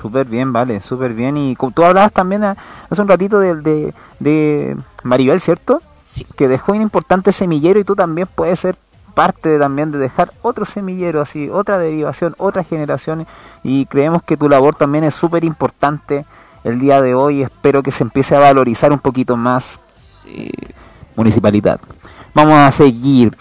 Súper 0.00 0.26
bien, 0.26 0.52
vale, 0.52 0.80
súper 0.80 1.12
bien. 1.14 1.36
Y 1.36 1.54
como 1.56 1.72
tú 1.72 1.84
hablabas 1.84 2.12
también 2.12 2.44
ah, 2.44 2.56
hace 2.90 3.00
un 3.02 3.08
ratito 3.08 3.38
de, 3.38 3.56
de, 3.56 3.94
de 4.18 4.76
Maribel, 5.02 5.40
¿cierto? 5.40 5.80
Sí. 6.02 6.26
que 6.36 6.48
dejó 6.48 6.72
un 6.72 6.82
importante 6.82 7.30
semillero 7.32 7.78
y 7.78 7.84
tú 7.84 7.94
también 7.94 8.28
puedes 8.34 8.58
ser 8.60 8.76
parte 9.14 9.50
de- 9.50 9.58
también 9.58 9.90
de 9.92 9.98
dejar 9.98 10.32
otro 10.42 10.64
semillero 10.64 11.20
así, 11.20 11.48
otra 11.50 11.78
derivación, 11.78 12.34
otra 12.38 12.64
generación 12.64 13.26
y 13.62 13.86
creemos 13.86 14.22
que 14.22 14.36
tu 14.36 14.48
labor 14.48 14.74
también 14.74 15.04
es 15.04 15.14
súper 15.14 15.44
importante 15.44 16.24
el 16.64 16.80
día 16.80 17.00
de 17.02 17.14
hoy. 17.14 17.42
Espero 17.42 17.82
que 17.82 17.92
se 17.92 18.02
empiece 18.02 18.34
a 18.34 18.40
valorizar 18.40 18.90
un 18.92 18.98
poquito 18.98 19.36
más 19.36 19.78
municipalidad. 21.16 21.80
Vamos 22.34 22.54
a 22.58 22.70
seguir. 22.72 23.36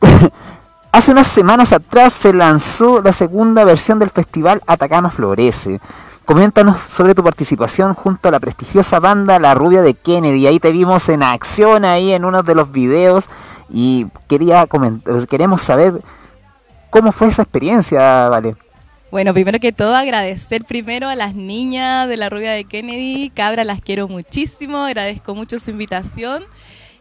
Hace 0.92 1.12
unas 1.12 1.28
semanas 1.28 1.72
atrás 1.72 2.12
se 2.12 2.32
lanzó 2.32 3.02
la 3.02 3.12
segunda 3.12 3.64
versión 3.64 3.98
del 3.98 4.10
festival 4.10 4.62
Atacama 4.66 5.10
Florece. 5.10 5.80
Coméntanos 6.24 6.76
sobre 6.90 7.14
tu 7.14 7.22
participación 7.22 7.94
junto 7.94 8.28
a 8.28 8.32
la 8.32 8.40
prestigiosa 8.40 8.98
banda 8.98 9.38
La 9.38 9.54
Rubia 9.54 9.82
de 9.82 9.94
Kennedy. 9.94 10.46
Ahí 10.46 10.58
te 10.58 10.72
vimos 10.72 11.08
en 11.08 11.22
acción 11.22 11.84
ahí 11.84 12.12
en 12.12 12.24
uno 12.24 12.42
de 12.42 12.54
los 12.54 12.72
videos 12.72 13.28
y 13.70 14.06
quería 14.26 14.66
queremos 15.28 15.62
saber 15.62 16.00
cómo 16.90 17.12
fue 17.12 17.28
esa 17.28 17.42
experiencia, 17.42 18.28
Vale. 18.28 18.56
Bueno, 19.10 19.32
primero 19.32 19.60
que 19.60 19.72
todo 19.72 19.94
agradecer 19.94 20.64
primero 20.64 21.08
a 21.08 21.14
las 21.14 21.34
niñas 21.34 22.08
de 22.08 22.16
la 22.16 22.28
rubia 22.28 22.50
de 22.50 22.64
Kennedy, 22.64 23.30
cabra, 23.30 23.62
las 23.62 23.80
quiero 23.80 24.08
muchísimo, 24.08 24.78
agradezco 24.78 25.34
mucho 25.34 25.60
su 25.60 25.70
invitación. 25.70 26.42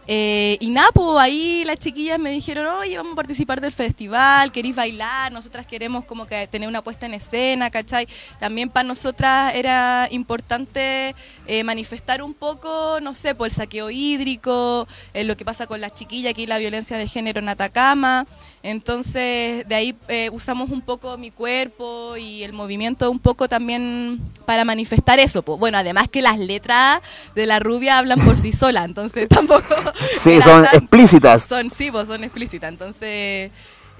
Eh, 0.07 0.57
y 0.59 0.69
nada, 0.69 0.89
pues 0.93 1.17
ahí 1.19 1.63
las 1.65 1.79
chiquillas 1.79 2.19
me 2.19 2.29
dijeron, 2.29 2.67
oye, 2.67 2.95
vamos 2.97 3.13
a 3.13 3.15
participar 3.15 3.59
del 3.59 3.71
festival, 3.71 4.51
queréis 4.51 4.75
bailar, 4.75 5.31
nosotras 5.31 5.65
queremos 5.65 6.05
como 6.05 6.27
que 6.27 6.47
tener 6.47 6.69
una 6.69 6.83
puesta 6.83 7.07
en 7.07 7.15
escena, 7.15 7.71
¿cachai? 7.71 8.07
También 8.39 8.69
para 8.69 8.87
nosotras 8.87 9.55
era 9.55 10.07
importante 10.11 11.15
eh, 11.47 11.63
manifestar 11.63 12.21
un 12.21 12.33
poco, 12.35 12.99
no 13.01 13.15
sé, 13.15 13.33
por 13.33 13.47
el 13.47 13.53
saqueo 13.53 13.89
hídrico, 13.89 14.87
eh, 15.13 15.23
lo 15.23 15.35
que 15.35 15.45
pasa 15.45 15.65
con 15.65 15.81
las 15.81 15.95
chiquillas, 15.95 16.31
aquí 16.31 16.45
la 16.45 16.59
violencia 16.59 16.97
de 16.97 17.07
género 17.07 17.39
en 17.39 17.49
Atacama. 17.49 18.27
Entonces, 18.65 19.67
de 19.67 19.75
ahí 19.75 19.95
eh, 20.07 20.29
usamos 20.33 20.71
un 20.71 20.81
poco 20.81 21.17
mi 21.19 21.29
cuerpo 21.29 22.17
y 22.17 22.41
el 22.43 22.51
movimiento 22.51 23.11
un 23.11 23.19
poco 23.19 23.47
también 23.47 24.19
para 24.45 24.65
manifestar 24.65 25.19
eso. 25.19 25.43
pues. 25.43 25.59
Bueno, 25.59 25.77
además 25.77 26.09
que 26.09 26.23
las 26.23 26.39
letras 26.39 26.99
de 27.35 27.45
la 27.45 27.59
rubia 27.59 27.99
hablan 27.99 28.19
por 28.25 28.37
sí 28.39 28.51
solas, 28.51 28.85
entonces 28.85 29.27
tampoco... 29.29 29.63
Sí, 30.19 30.41
son 30.41 30.63
tan- 30.65 30.75
explícitas. 30.77 31.43
Son, 31.43 31.69
sí, 31.69 31.91
pues 31.91 32.07
son 32.07 32.23
explícitas. 32.23 32.71
Entonces, 32.71 33.51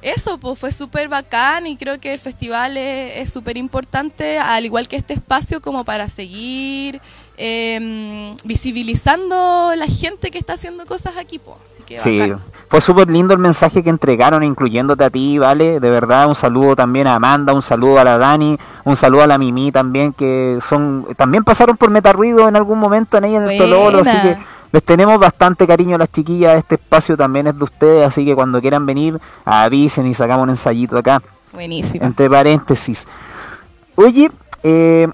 eso 0.02 0.38
pues 0.40 0.58
fue 0.58 0.72
súper 0.72 1.10
bacán 1.10 1.68
y 1.68 1.78
creo 1.78 2.00
que 2.00 2.14
el 2.14 2.20
festival 2.20 2.76
es 2.78 3.18
es 3.18 3.30
súper 3.32 3.58
importante, 3.58 4.40
al 4.40 4.66
igual 4.66 4.88
que 4.88 4.96
este 4.98 5.14
espacio, 5.14 5.62
como 5.62 5.84
para 5.84 6.10
seguir 6.10 7.00
eh, 7.38 8.36
visibilizando 8.44 9.72
la 9.78 9.86
gente 9.88 10.32
que 10.32 10.38
está 10.38 10.54
haciendo 10.54 10.86
cosas 10.86 11.18
aquí. 11.18 11.40
Pues. 11.40 11.58
Así 11.74 11.84
que 11.84 12.00
Sí, 12.00 12.20
bacán. 12.20 12.42
fue 12.68 12.82
súper 12.82 13.10
lindo 13.10 13.34
el 13.34 13.40
mensaje 13.40 13.84
que 13.84 13.90
entregaron, 13.90 14.44
incluyéndote 14.44 15.04
a 15.04 15.10
ti, 15.10 15.38
¿vale? 15.38 15.80
De 15.80 15.90
verdad, 15.90 16.28
un 16.28 16.36
saludo 16.36 16.76
también 16.76 17.08
a 17.08 17.16
Amanda, 17.16 17.54
un 17.54 17.62
saludo 17.62 18.00
a 18.00 18.04
la 18.04 18.18
Dani, 18.18 18.58
un 18.84 18.96
saludo 18.96 19.24
a 19.24 19.28
la 19.28 19.38
Mimi 19.38 19.72
también, 19.72 20.14
que 20.14 20.60
son 20.68 21.06
también 21.18 21.44
pasaron 21.44 21.78
por 21.78 21.90
Meta 21.90 22.14
Ruido 22.14 22.48
en 22.48 22.56
algún 22.56 22.80
momento 22.80 23.18
en 23.18 23.26
ella 23.26 23.38
en 23.44 23.50
el 23.52 23.58
Tololo, 23.58 24.00
así 24.00 24.18
que 24.22 24.38
les 24.72 24.84
tenemos 24.84 25.18
bastante 25.20 25.66
cariño 25.68 25.96
a 25.96 26.00
las 26.00 26.12
chiquillas, 26.12 26.58
este 26.58 26.76
espacio 26.76 27.16
también 27.16 27.48
es 27.48 27.58
de 27.58 27.64
ustedes, 27.64 28.08
así 28.08 28.26
que 28.26 28.36
cuando 28.36 28.60
quieran 28.60 28.86
venir, 28.86 29.20
avisen 29.46 30.06
y 30.08 30.14
sacamos 30.14 30.44
un 30.44 30.50
ensayito 30.50 30.98
acá, 30.98 31.22
Buenísimo. 31.54 32.06
entre 32.06 32.30
paréntesis. 32.30 33.06
Oye, 33.96 34.30
eh, 34.64 35.08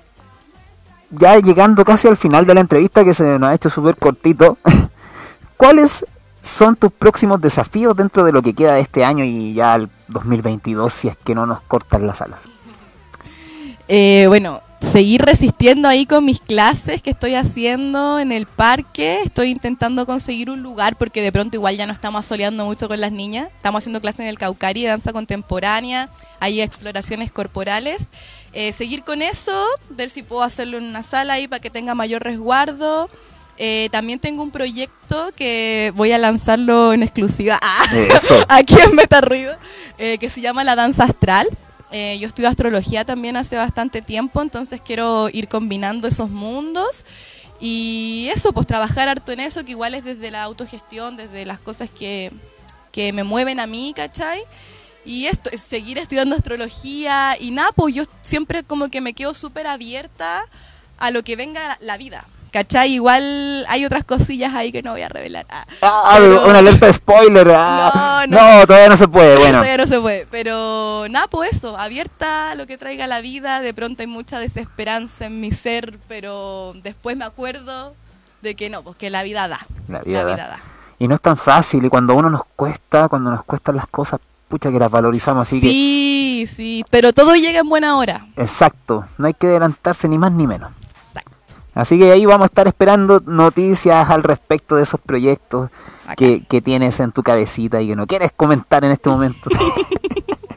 ya 1.11 1.37
llegando 1.39 1.85
casi 1.85 2.07
al 2.07 2.17
final 2.17 2.45
de 2.45 2.53
la 2.53 2.61
entrevista 2.61 3.03
que 3.03 3.13
se 3.13 3.23
nos 3.23 3.49
ha 3.49 3.53
hecho 3.53 3.69
súper 3.69 3.95
cortito, 3.97 4.57
¿cuáles 5.57 6.05
son 6.41 6.75
tus 6.75 6.91
próximos 6.91 7.39
desafíos 7.39 7.95
dentro 7.95 8.23
de 8.23 8.31
lo 8.31 8.41
que 8.41 8.53
queda 8.53 8.73
de 8.73 8.81
este 8.81 9.05
año 9.05 9.23
y 9.23 9.53
ya 9.53 9.75
el 9.75 9.89
2022 10.07 10.93
si 10.93 11.07
es 11.07 11.17
que 11.17 11.35
no 11.35 11.45
nos 11.45 11.61
cortan 11.61 12.07
las 12.07 12.21
alas? 12.21 12.39
Eh, 13.87 14.25
bueno, 14.27 14.61
seguir 14.79 15.21
resistiendo 15.21 15.87
ahí 15.87 16.05
con 16.05 16.25
mis 16.25 16.39
clases 16.39 17.01
que 17.01 17.11
estoy 17.11 17.35
haciendo 17.35 18.19
en 18.19 18.31
el 18.31 18.45
parque. 18.45 19.21
Estoy 19.23 19.49
intentando 19.49 20.05
conseguir 20.05 20.49
un 20.49 20.63
lugar 20.63 20.95
porque 20.97 21.21
de 21.21 21.31
pronto 21.31 21.57
igual 21.57 21.77
ya 21.77 21.85
no 21.85 21.93
estamos 21.93 22.25
soleando 22.25 22.65
mucho 22.65 22.87
con 22.87 22.99
las 22.99 23.11
niñas. 23.11 23.49
Estamos 23.55 23.79
haciendo 23.79 24.01
clases 24.01 24.21
en 24.21 24.27
el 24.27 24.37
Caucari, 24.37 24.85
danza 24.85 25.13
contemporánea, 25.13 26.09
hay 26.39 26.61
exploraciones 26.61 27.31
corporales. 27.31 28.07
Eh, 28.53 28.73
seguir 28.73 29.03
con 29.03 29.21
eso, 29.21 29.65
ver 29.89 30.09
si 30.09 30.23
puedo 30.23 30.43
hacerlo 30.43 30.77
en 30.77 30.83
una 30.85 31.03
sala 31.03 31.33
ahí 31.33 31.47
para 31.47 31.61
que 31.61 31.69
tenga 31.69 31.95
mayor 31.95 32.23
resguardo. 32.23 33.09
Eh, 33.63 33.89
también 33.91 34.19
tengo 34.19 34.41
un 34.41 34.49
proyecto 34.49 35.31
que 35.35 35.93
voy 35.95 36.11
a 36.11 36.17
lanzarlo 36.17 36.93
en 36.93 37.03
exclusiva 37.03 37.59
ah, 37.61 37.85
aquí 38.49 38.75
en 38.83 38.95
Meta 38.95 39.21
Ruido, 39.21 39.55
eh, 39.99 40.17
que 40.17 40.31
se 40.31 40.41
llama 40.41 40.63
La 40.63 40.75
Danza 40.75 41.03
Astral. 41.03 41.47
Eh, 41.91 42.17
yo 42.19 42.27
estudio 42.27 42.49
astrología 42.49 43.05
también 43.05 43.37
hace 43.37 43.57
bastante 43.57 44.01
tiempo, 44.01 44.41
entonces 44.41 44.81
quiero 44.81 45.29
ir 45.29 45.47
combinando 45.47 46.07
esos 46.07 46.29
mundos. 46.29 47.05
Y 47.59 48.29
eso, 48.33 48.53
pues 48.53 48.65
trabajar 48.65 49.07
harto 49.07 49.31
en 49.31 49.41
eso, 49.41 49.63
que 49.63 49.71
igual 49.71 49.93
es 49.93 50.03
desde 50.03 50.31
la 50.31 50.41
autogestión, 50.41 51.15
desde 51.15 51.45
las 51.45 51.59
cosas 51.59 51.91
que, 51.91 52.31
que 52.91 53.13
me 53.13 53.23
mueven 53.23 53.59
a 53.59 53.67
mí, 53.67 53.93
¿cachai? 53.95 54.41
Y 55.05 55.25
esto, 55.27 55.49
es 55.51 55.61
seguir 55.61 55.97
estudiando 55.97 56.35
astrología 56.35 57.35
y 57.39 57.51
nada, 57.51 57.69
pues 57.75 57.95
yo 57.95 58.03
siempre 58.21 58.63
como 58.63 58.89
que 58.89 59.01
me 59.01 59.13
quedo 59.13 59.33
súper 59.33 59.67
abierta 59.67 60.43
a 60.99 61.11
lo 61.11 61.23
que 61.23 61.35
venga 61.35 61.77
la 61.81 61.97
vida. 61.97 62.25
¿Cachai? 62.51 62.91
Igual 62.91 63.65
hay 63.69 63.85
otras 63.85 64.03
cosillas 64.03 64.53
ahí 64.53 64.73
que 64.73 64.83
no 64.83 64.91
voy 64.91 65.01
a 65.03 65.07
revelar. 65.09 65.45
Ah, 65.49 65.65
Ah, 65.81 66.15
pero- 66.19 66.45
una 66.47 66.59
alerta 66.59 66.91
spoiler. 66.91 67.49
ah. 67.55 68.25
No, 68.27 68.37
no. 68.37 68.59
no, 68.59 68.67
todavía 68.67 68.89
no 68.89 68.97
se 68.97 69.07
puede. 69.07 69.35
Bueno, 69.39 69.53
Todavía 69.59 69.77
no 69.77 69.87
se 69.87 69.99
puede. 70.01 70.27
Pero 70.29 71.05
nada, 71.09 71.27
pues 71.27 71.53
eso, 71.53 71.77
abierta 71.77 72.51
a 72.51 72.55
lo 72.55 72.67
que 72.67 72.77
traiga 72.77 73.07
la 73.07 73.21
vida. 73.21 73.61
De 73.61 73.73
pronto 73.73 74.01
hay 74.03 74.07
mucha 74.07 74.37
desesperanza 74.37 75.27
en 75.27 75.39
mi 75.39 75.51
ser, 75.51 75.97
pero 76.09 76.73
después 76.83 77.15
me 77.15 77.23
acuerdo 77.23 77.95
de 78.41 78.53
que 78.55 78.69
no, 78.69 78.83
pues 78.83 78.97
que 78.97 79.09
la 79.09 79.23
vida 79.23 79.47
da. 79.47 79.59
La 79.87 80.01
vida 80.01 80.25
da. 80.25 80.59
y 80.99 81.07
no 81.07 81.15
es 81.15 81.21
tan 81.21 81.37
fácil. 81.37 81.85
Y 81.85 81.89
cuando 81.89 82.11
a 82.13 82.15
uno 82.17 82.29
nos 82.29 82.41
cuesta, 82.57 83.07
cuando 83.07 83.31
nos 83.31 83.45
cuestan 83.45 83.77
las 83.77 83.87
cosas, 83.87 84.19
pucha 84.51 84.71
que 84.71 84.77
las 84.77 84.91
valorizamos. 84.91 85.47
Así 85.47 85.59
que, 85.59 85.67
sí, 85.67 86.45
sí, 86.47 86.85
pero 86.91 87.13
todo 87.13 87.35
llega 87.35 87.59
en 87.61 87.69
buena 87.69 87.97
hora. 87.97 88.27
exacto, 88.37 89.05
no 89.17 89.25
hay 89.25 89.33
que 89.33 89.47
adelantarse 89.47 90.07
ni 90.07 90.19
más 90.19 90.31
ni 90.31 90.45
menos. 90.45 90.71
Exacto. 91.07 91.55
Así 91.73 91.97
que 91.97 92.11
ahí 92.11 92.25
vamos 92.27 92.45
a 92.45 92.47
estar 92.47 92.67
esperando 92.67 93.19
noticias 93.25 94.09
al 94.09 94.21
respecto 94.21 94.75
de 94.75 94.83
esos 94.83 94.99
proyectos 94.99 95.71
que, 96.15 96.43
que 96.47 96.61
tienes 96.61 96.99
en 96.99 97.11
tu 97.11 97.23
cabecita 97.23 97.81
y 97.81 97.87
que 97.87 97.95
no 97.95 98.05
quieres 98.05 98.31
comentar 98.35 98.83
en 98.83 98.91
este 98.91 99.09
momento. 99.09 99.49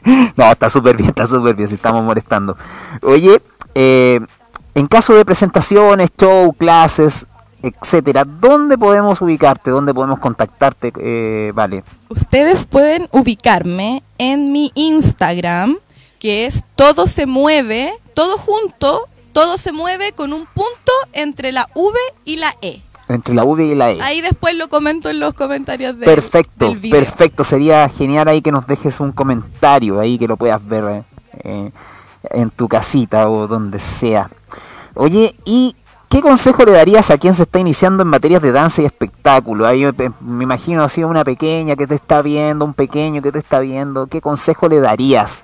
no, 0.35 0.51
está 0.51 0.69
súper 0.69 0.97
bien, 0.97 1.09
está 1.09 1.25
súper 1.25 1.55
bien, 1.55 1.67
si 1.67 1.75
estamos 1.75 2.03
molestando. 2.03 2.57
Oye, 3.01 3.41
eh, 3.73 4.19
en 4.73 4.87
caso 4.87 5.13
de 5.13 5.25
presentaciones, 5.25 6.11
show, 6.17 6.53
clases, 6.53 7.25
etcétera, 7.65 8.25
¿dónde 8.25 8.77
podemos 8.77 9.21
ubicarte? 9.21 9.71
¿Dónde 9.71 9.93
podemos 9.93 10.19
contactarte? 10.19 10.93
Eh, 10.99 11.51
vale. 11.53 11.83
Ustedes 12.09 12.65
pueden 12.65 13.07
ubicarme 13.11 14.03
en 14.17 14.51
mi 14.51 14.71
Instagram, 14.75 15.77
que 16.19 16.45
es 16.45 16.63
todo 16.75 17.07
se 17.07 17.25
mueve, 17.25 17.91
todo 18.13 18.37
junto, 18.37 19.07
todo 19.31 19.57
se 19.57 19.71
mueve 19.71 20.11
con 20.13 20.33
un 20.33 20.45
punto 20.45 20.91
entre 21.13 21.51
la 21.51 21.67
V 21.75 21.97
y 22.23 22.37
la 22.37 22.55
E. 22.61 22.81
Entre 23.07 23.35
la 23.35 23.43
V 23.43 23.65
y 23.65 23.75
la 23.75 23.91
E. 23.91 24.01
Ahí 24.01 24.21
después 24.21 24.55
lo 24.55 24.67
comento 24.69 25.09
en 25.09 25.19
los 25.19 25.33
comentarios 25.33 25.97
del, 25.97 26.05
perfecto, 26.05 26.69
del 26.69 26.79
video. 26.79 26.99
perfecto. 26.99 27.43
Sería 27.43 27.87
genial 27.89 28.27
ahí 28.27 28.41
que 28.41 28.51
nos 28.51 28.65
dejes 28.65 28.99
un 28.99 29.11
comentario 29.11 29.99
ahí 29.99 30.17
que 30.17 30.27
lo 30.27 30.37
puedas 30.37 30.65
ver 30.67 31.03
eh, 31.43 31.71
en 32.31 32.49
tu 32.49 32.67
casita 32.67 33.29
o 33.29 33.47
donde 33.47 33.79
sea. 33.79 34.29
Oye, 34.95 35.35
¿y 35.45 35.75
qué 36.15 36.21
consejo 36.21 36.63
le 36.63 36.71
darías 36.71 37.11
a 37.11 37.17
quien 37.17 37.33
se 37.33 37.43
está 37.43 37.59
iniciando 37.59 38.03
en 38.03 38.07
materias 38.07 38.41
de 38.41 38.53
danza 38.53 38.81
y 38.81 38.85
espectáculo? 38.85 39.67
Ahí 39.67 39.83
eh, 39.83 39.93
me 40.21 40.45
imagino 40.45 40.81
así 40.81 41.03
una 41.03 41.25
pequeña 41.25 41.75
que 41.75 41.87
te 41.87 41.95
está 41.95 42.21
viendo, 42.21 42.63
un 42.63 42.73
pequeño 42.73 43.21
que 43.21 43.33
te 43.33 43.39
está 43.39 43.59
viendo. 43.59 44.07
¿Qué 44.07 44.21
consejo 44.21 44.69
le 44.69 44.79
darías? 44.79 45.43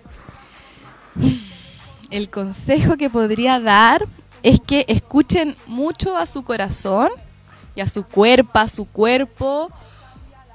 El 2.09 2.29
consejo 2.29 2.95
que 2.95 3.09
podría 3.09 3.59
dar 3.59 4.07
es 4.43 4.61
que 4.61 4.85
escuchen 4.87 5.57
mucho 5.67 6.15
a 6.15 6.25
su 6.25 6.43
corazón 6.43 7.09
y 7.75 7.81
a 7.81 7.87
su 7.89 8.05
cuerpo, 8.05 8.57
a 8.57 8.69
su 8.69 8.85
cuerpo, 8.85 9.69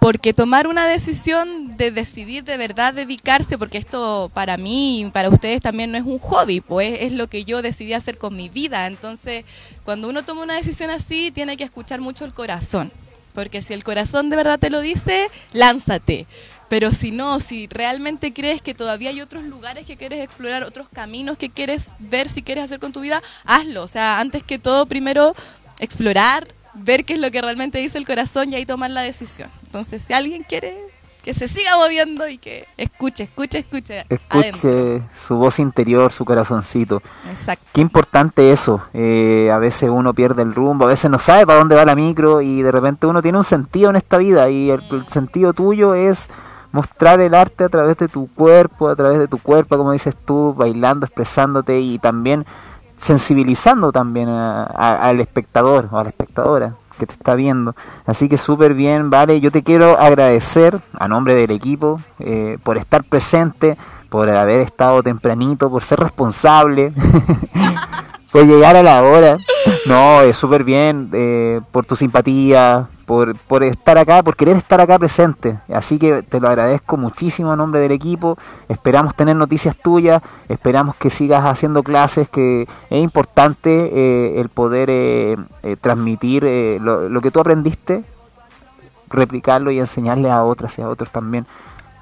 porque 0.07 0.33
tomar 0.33 0.69
una 0.69 0.87
decisión 0.87 1.77
de 1.77 1.91
decidir 1.91 2.45
de 2.45 2.57
verdad 2.57 2.95
dedicarse, 2.95 3.59
porque 3.59 3.79
esto 3.79 4.31
para 4.33 4.57
mí 4.57 5.01
y 5.01 5.05
para 5.07 5.29
ustedes 5.29 5.61
también 5.61 5.91
no 5.91 5.99
es 5.99 6.05
un 6.05 6.21
hobby, 6.21 6.61
pues 6.61 6.99
es 7.01 7.11
lo 7.11 7.27
que 7.27 7.45
yo 7.45 7.61
decidí 7.61 7.93
hacer 7.93 8.17
con 8.17 8.37
mi 8.37 8.49
vida. 8.49 8.87
Entonces, 8.87 9.45
cuando 9.85 10.09
uno 10.09 10.25
toma 10.25 10.45
una 10.45 10.55
decisión 10.55 10.91
así, 10.91 11.33
tiene 11.33 11.57
que 11.57 11.65
escuchar 11.65 12.01
mucho 12.01 12.25
el 12.25 12.33
corazón, 12.35 12.93
porque 13.35 13.63
si 13.63 13.75
el 13.75 13.83
corazón 13.83 14.31
de 14.31 14.37
verdad 14.37 14.61
te 14.61 14.71
lo 14.71 14.81
dice, 14.81 15.29
lánzate. 15.53 16.29
Pero 16.69 16.93
si 16.93 17.11
no, 17.11 17.41
si 17.41 17.67
realmente 17.67 18.33
crees 18.33 18.63
que 18.63 18.75
todavía 18.75 19.11
hay 19.11 19.21
otros 19.21 19.43
lugares 19.43 19.87
que 19.87 19.97
quieres 19.97 20.23
explorar, 20.23 20.63
otros 20.63 20.89
caminos 20.89 21.37
que 21.37 21.51
quieres 21.51 21.95
ver 21.99 22.29
si 22.29 22.45
quieres 22.45 22.63
hacer 22.63 22.79
con 22.79 22.93
tu 22.93 23.01
vida, 23.01 23.21
hazlo. 23.45 23.83
O 23.83 23.89
sea, 23.89 24.21
antes 24.21 24.45
que 24.45 24.61
todo, 24.61 24.87
primero 24.87 25.35
explorar, 25.81 26.47
ver 26.77 27.05
qué 27.05 27.15
es 27.15 27.19
lo 27.19 27.31
que 27.31 27.41
realmente 27.41 27.79
dice 27.79 27.99
el 27.99 28.07
corazón 28.07 28.53
y 28.53 28.57
ahí 28.57 28.67
tomar 28.67 28.91
la 28.91 29.03
decisión. 29.03 29.51
Entonces, 29.79 30.03
si 30.05 30.13
alguien 30.13 30.43
quiere 30.43 30.77
que 31.23 31.35
se 31.35 31.49
siga 31.49 31.77
moviendo 31.77 32.29
y 32.29 32.39
que 32.39 32.67
escuche, 32.77 33.25
escuche, 33.25 33.59
escuche. 33.59 34.07
adentro. 34.29 34.71
Escuche 34.71 35.03
su 35.17 35.37
voz 35.37 35.59
interior, 35.59 36.13
su 36.13 36.25
corazoncito. 36.25 37.03
Exacto. 37.31 37.65
Qué 37.73 37.81
importante 37.81 38.53
eso. 38.53 38.81
Eh, 38.95 39.51
a 39.53 39.59
veces 39.59 39.91
uno 39.91 40.15
pierde 40.15 40.43
el 40.43 40.55
rumbo, 40.55 40.85
a 40.85 40.89
veces 40.89 41.11
no 41.11 41.19
sabe 41.19 41.45
para 41.45 41.59
dónde 41.59 41.75
va 41.75 41.85
la 41.85 41.97
micro 41.97 42.41
y 42.43 42.63
de 42.63 42.71
repente 42.71 43.07
uno 43.09 43.23
tiene 43.23 43.39
un 43.39 43.45
sentido 43.45 43.91
en 43.91 43.97
esta 43.97 44.19
vida 44.19 44.49
y 44.51 44.71
el, 44.71 44.81
el 44.93 45.09
sentido 45.09 45.53
tuyo 45.53 45.95
es 45.95 46.29
mostrar 46.71 47.21
el 47.21 47.35
arte 47.35 47.65
a 47.65 47.69
través 47.69 47.97
de 47.97 48.07
tu 48.07 48.29
cuerpo, 48.33 48.89
a 48.89 48.95
través 48.95 49.19
de 49.19 49.27
tu 49.27 49.39
cuerpo, 49.39 49.77
como 49.79 49.91
dices 49.93 50.15
tú, 50.25 50.55
bailando, 50.55 51.07
expresándote 51.07 51.81
y 51.81 51.99
también 51.99 52.47
sensibilizando 53.01 53.93
también 53.93 54.29
a- 54.29 54.63
a- 54.65 55.09
al 55.09 55.21
espectador 55.21 55.89
o 55.91 55.99
a 55.99 56.03
la 56.05 56.11
espectadora 56.11 56.75
que 56.97 57.07
te 57.07 57.15
está 57.15 57.35
viendo. 57.35 57.75
Así 58.05 58.29
que 58.29 58.39
súper 58.39 58.75
bien, 58.75 59.11
vale. 59.11 59.41
Yo 59.41 59.51
te 59.51 59.63
quiero 59.63 59.99
agradecer 59.99 60.81
a 60.99 61.09
nombre 61.09 61.35
del 61.35 61.51
equipo 61.51 62.01
eh, 62.19 62.59
por 62.63 62.77
estar 62.77 63.05
presente, 63.05 63.77
por 64.09 64.29
haber 64.29 64.61
estado 64.61 65.03
tempranito, 65.03 65.71
por 65.71 65.83
ser 65.83 66.01
responsable, 66.01 66.93
por 68.33 68.47
llegar 68.47 68.77
a 68.77 68.83
la 68.83 69.03
hora. 69.03 69.39
No, 69.87 70.23
es 70.23 70.37
súper 70.37 70.65
bien, 70.65 71.11
eh, 71.13 71.61
por 71.71 71.87
tu 71.87 71.97
simpatía, 71.97 72.89
por, 73.07 73.37
por 73.37 73.63
estar 73.63 73.97
acá, 73.97 74.23
por 74.23 74.37
querer 74.37 74.57
estar 74.57 74.81
acá 74.81 74.99
presente. 74.99 75.59
Así 75.73 75.99
que 75.99 76.23
te 76.23 76.41
lo 76.41 76.49
agradezco 76.49 76.97
muchísimo 76.97 77.53
a 77.53 77.57
nombre 77.57 77.81
del 77.81 77.93
equipo. 77.93 78.37
Esperamos 78.69 79.15
tener 79.15 79.37
noticias 79.37 79.77
tuyas, 79.77 80.21
esperamos 80.49 80.97
que 80.97 81.09
sigas 81.09 81.45
haciendo 81.45 81.83
clases, 81.85 82.29
que 82.29 82.69
es 82.91 83.03
importante 83.03 83.71
eh, 83.71 84.41
el 84.41 84.49
poder 84.49 84.91
eh, 84.91 85.37
eh, 85.63 85.77
transmitir 85.81 86.45
eh, 86.45 86.79
lo, 86.81 87.09
lo 87.09 87.21
que 87.21 87.31
tú 87.31 87.39
aprendiste, 87.41 88.05
replicarlo 89.09 89.71
y 89.71 89.79
enseñarle 89.79 90.31
a 90.31 90.43
otras 90.45 90.77
y 90.79 90.83
a 90.83 90.89
otros 90.89 91.11
también. 91.11 91.47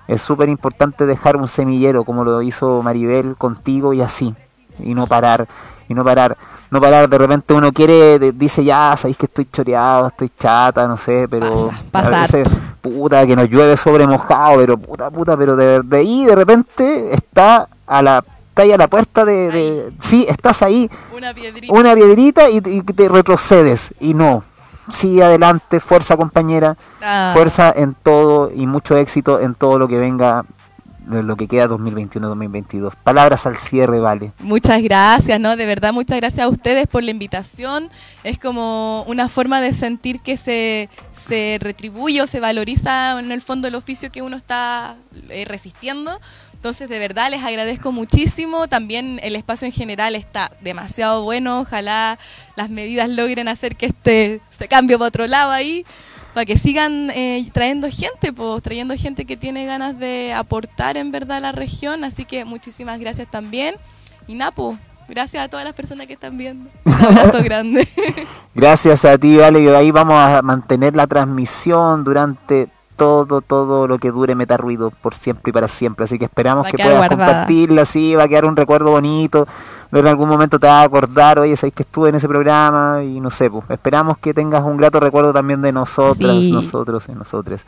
Es 0.09 0.23
súper 0.23 0.49
importante 0.49 1.07
dejar 1.07 1.37
un 1.37 1.49
semillero 1.49 2.05
como 2.05 2.25
lo 2.25 2.43
hizo 2.43 2.83
Maribel 2.83 3.37
contigo 3.37 3.93
y 3.93 4.01
así. 4.01 4.35
Y 4.79 4.95
no 4.95 5.07
parar, 5.07 5.47
y 5.89 5.95
no 5.95 6.03
parar, 6.03 6.37
no 6.71 6.81
parar. 6.81 7.09
De 7.09 7.19
repente 7.19 7.55
uno 7.55 7.73
quiere, 7.73 8.33
dice 8.33 8.65
ya, 8.65 8.97
sabéis 8.97 9.17
que 9.17 9.27
estoy 9.27 9.47
choreado, 9.53 10.09
estoy 10.09 10.31
chata, 10.39 10.87
no 10.89 10.97
sé, 10.97 11.27
pero 11.29 11.51
Pasa, 11.51 11.83
pasa 11.91 12.19
a 12.19 12.23
veces, 12.23 12.49
puta, 12.81 13.27
que 13.27 13.37
nos 13.37 13.49
llueve 13.49 13.77
sobre 13.77 14.07
mojado, 14.07 14.59
pero 14.59 14.77
puta, 14.79 15.11
puta, 15.11 15.37
pero 15.37 15.57
de, 15.57 15.81
de 15.83 15.97
ahí 15.99 16.25
de 16.25 16.35
repente 16.35 17.15
está 17.15 17.69
a 17.87 18.03
la, 18.03 18.25
está 18.49 18.63
ahí 18.63 18.73
a 18.73 18.77
la 18.77 18.89
puerta 18.89 19.25
de, 19.25 19.51
de- 19.51 19.93
sí, 20.01 20.27
estás 20.29 20.63
ahí, 20.63 20.91
Una 21.17 21.33
piedrita. 21.35 21.73
una 21.73 21.95
piedrita 21.95 22.49
y, 22.51 22.57
y 22.65 22.83
te 22.83 23.09
retrocedes. 23.09 23.91
Y 24.01 24.15
no, 24.15 24.43
sigue 24.93 25.23
adelante, 25.25 25.81
fuerza 25.81 26.17
compañera, 26.17 26.77
Ah. 27.03 27.33
fuerza 27.35 27.73
en 27.77 27.95
todo 27.95 28.51
y 28.55 28.67
mucho 28.67 28.97
éxito 28.97 29.39
en 29.41 29.55
todo 29.55 29.79
lo 29.79 29.87
que 29.89 29.99
venga, 29.99 30.45
lo 31.07 31.37
que 31.37 31.49
queda 31.49 31.69
2021-2022. 31.69 32.93
Palabras 33.03 33.47
al 33.47 33.57
cierre, 33.59 34.01
vale. 34.01 34.33
Muchas 34.41 34.83
gracias, 34.83 35.39
¿no? 35.41 35.57
De 35.57 35.67
verdad, 35.67 35.93
muchas 35.93 36.17
gracias 36.17 36.45
a 36.45 36.49
ustedes 36.49 36.87
por 36.87 37.03
la 37.03 37.11
invitación. 37.11 37.89
Es 38.23 38.39
como 38.39 39.05
una 39.05 39.29
forma 39.29 39.61
de 39.61 39.73
sentir 39.73 40.21
que 40.21 40.37
se, 40.37 40.89
se 41.15 41.59
retribuye 41.61 42.23
o 42.23 42.27
se 42.27 42.41
valoriza 42.41 43.19
en 43.19 43.33
el 43.33 43.43
fondo 43.43 43.69
el 43.69 43.75
oficio 43.75 44.11
que 44.11 44.23
uno 44.23 44.37
está 44.37 44.97
eh, 45.29 45.45
resistiendo. 45.47 46.21
Entonces, 46.65 46.89
de 46.89 46.99
verdad, 46.99 47.31
les 47.31 47.45
agradezco 47.45 47.93
muchísimo. 47.93 48.69
También 48.69 49.21
el 49.23 49.37
espacio 49.37 49.67
en 49.67 49.73
general 49.73 50.17
está 50.17 50.51
demasiado 50.63 51.23
bueno. 51.23 51.61
Ojalá 51.61 52.19
las 52.57 52.71
medidas 52.71 53.11
logren 53.11 53.49
hacer 53.49 53.77
que 53.77 53.87
este 53.87 54.41
se 54.49 54.67
cambie 54.67 54.97
para 54.97 55.09
otro 55.09 55.27
lado 55.27 55.51
ahí. 55.51 55.85
Para 56.35 56.45
que 56.45 56.59
sigan 56.59 57.11
eh, 57.11 57.49
trayendo 57.53 57.89
gente, 57.91 58.33
pues, 58.33 58.63
trayendo 58.63 58.95
gente 58.97 59.25
que 59.25 59.37
tiene 59.37 59.65
ganas 59.67 59.99
de 59.99 60.33
aportar 60.35 60.97
en 60.97 61.13
verdad 61.13 61.39
a 61.39 61.41
la 61.41 61.53
región. 61.53 62.05
Así 62.05 62.25
que 62.25 62.45
muchísimas 62.45 62.99
gracias 62.99 63.31
también. 63.31 63.77
Y 64.27 64.35
Napo, 64.35 64.77
Gracias 65.09 65.45
a 65.45 65.49
todas 65.49 65.65
las 65.65 65.75
personas 65.75 66.07
que 66.07 66.15
están 66.15 66.39
viendo. 66.39 66.71
Un 66.85 66.93
abrazo 66.95 67.43
grande. 67.43 67.87
Gracias 68.55 69.05
a 69.05 69.19
ti, 69.19 69.37
Vale, 69.37 69.61
y 69.61 69.69
ahí 69.69 69.91
vamos 69.91 70.17
a 70.17 70.41
mantener 70.43 70.97
la 70.97 71.07
transmisión 71.07 72.05
durante 72.05 72.69
todo, 72.97 73.41
todo 73.41 73.87
lo 73.87 73.99
que 73.99 74.11
dure 74.11 74.35
Meta 74.35 74.57
Ruido 74.57 74.91
por 74.91 75.15
siempre 75.15 75.51
y 75.51 75.53
para 75.53 75.69
siempre. 75.69 76.05
Así 76.05 76.19
que 76.19 76.25
esperamos 76.25 76.67
que 76.67 76.79
puedas 76.79 76.97
guardada. 76.97 77.27
compartirla, 77.27 77.85
sí, 77.85 78.15
va 78.15 78.25
a 78.25 78.29
quedar 78.29 78.45
un 78.45 78.57
recuerdo 78.57 78.93
bonito. 78.93 79.47
En 80.01 80.07
algún 80.09 80.29
momento 80.29 80.59
te 80.59 80.67
vas 80.67 80.83
a 80.83 80.83
acordar, 80.83 81.39
oye, 81.39 81.57
sabes 81.57 81.73
que 81.75 81.83
estuve 81.85 82.09
en 82.09 82.17
ese 82.17 82.27
programa 82.29 83.03
y 83.03 83.21
no 83.21 83.31
sé, 83.31 83.49
pues, 83.51 83.65
esperamos 83.71 84.19
que 84.19 84.35
tengas 84.35 84.63
un 84.65 84.77
grato 84.77 84.99
recuerdo 85.01 85.33
también 85.33 85.63
de 85.63 85.73
nosotras, 85.73 86.33
Sí. 86.37 86.51
nosotros 86.53 87.05
y 87.09 87.13
nosotras. 87.13 87.61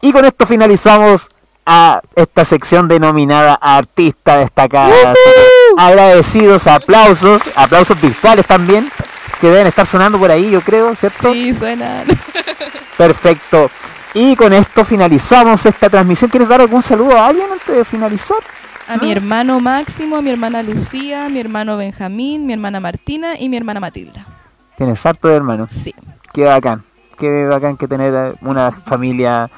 Y 0.00 0.12
con 0.12 0.24
esto 0.24 0.46
finalizamos 0.46 1.28
a 1.66 2.00
esta 2.14 2.44
sección 2.44 2.86
denominada 2.88 3.54
Artista 3.60 4.38
Destacada. 4.38 5.14
Agradecidos, 5.76 6.66
aplausos, 6.66 7.42
aplausos 7.56 8.00
virtuales 8.00 8.46
también, 8.46 8.90
que 9.40 9.48
deben 9.50 9.66
estar 9.66 9.84
sonando 9.86 10.18
por 10.18 10.30
ahí, 10.30 10.50
yo 10.50 10.60
creo, 10.60 10.94
¿cierto? 10.94 11.32
Sí, 11.32 11.54
suena. 11.54 12.04
Perfecto. 12.96 13.70
Y 14.14 14.34
con 14.36 14.52
esto 14.52 14.84
finalizamos 14.84 15.64
esta 15.66 15.90
transmisión. 15.90 16.30
¿Quieres 16.30 16.48
dar 16.48 16.60
algún 16.60 16.82
saludo 16.82 17.16
a 17.18 17.26
alguien 17.26 17.46
antes 17.52 17.76
de 17.76 17.84
finalizar? 17.84 18.38
A 18.88 18.96
mi 18.96 19.12
hermano 19.12 19.60
Máximo, 19.60 20.16
a 20.16 20.22
mi 20.22 20.30
hermana 20.30 20.62
Lucía, 20.62 21.26
a 21.26 21.28
mi 21.28 21.40
hermano 21.40 21.76
Benjamín, 21.76 22.46
mi 22.46 22.54
hermana 22.54 22.80
Martina 22.80 23.38
y 23.38 23.50
mi 23.50 23.58
hermana 23.58 23.80
Matilda. 23.80 24.24
Tienes 24.78 25.04
harto 25.04 25.28
de 25.28 25.34
hermanos. 25.34 25.68
Sí. 25.70 25.94
Qué 26.32 26.44
bacán. 26.44 26.82
Qué 27.18 27.44
bacán 27.44 27.76
que 27.76 27.86
tener 27.86 28.36
una 28.40 28.70
familia 28.70 29.50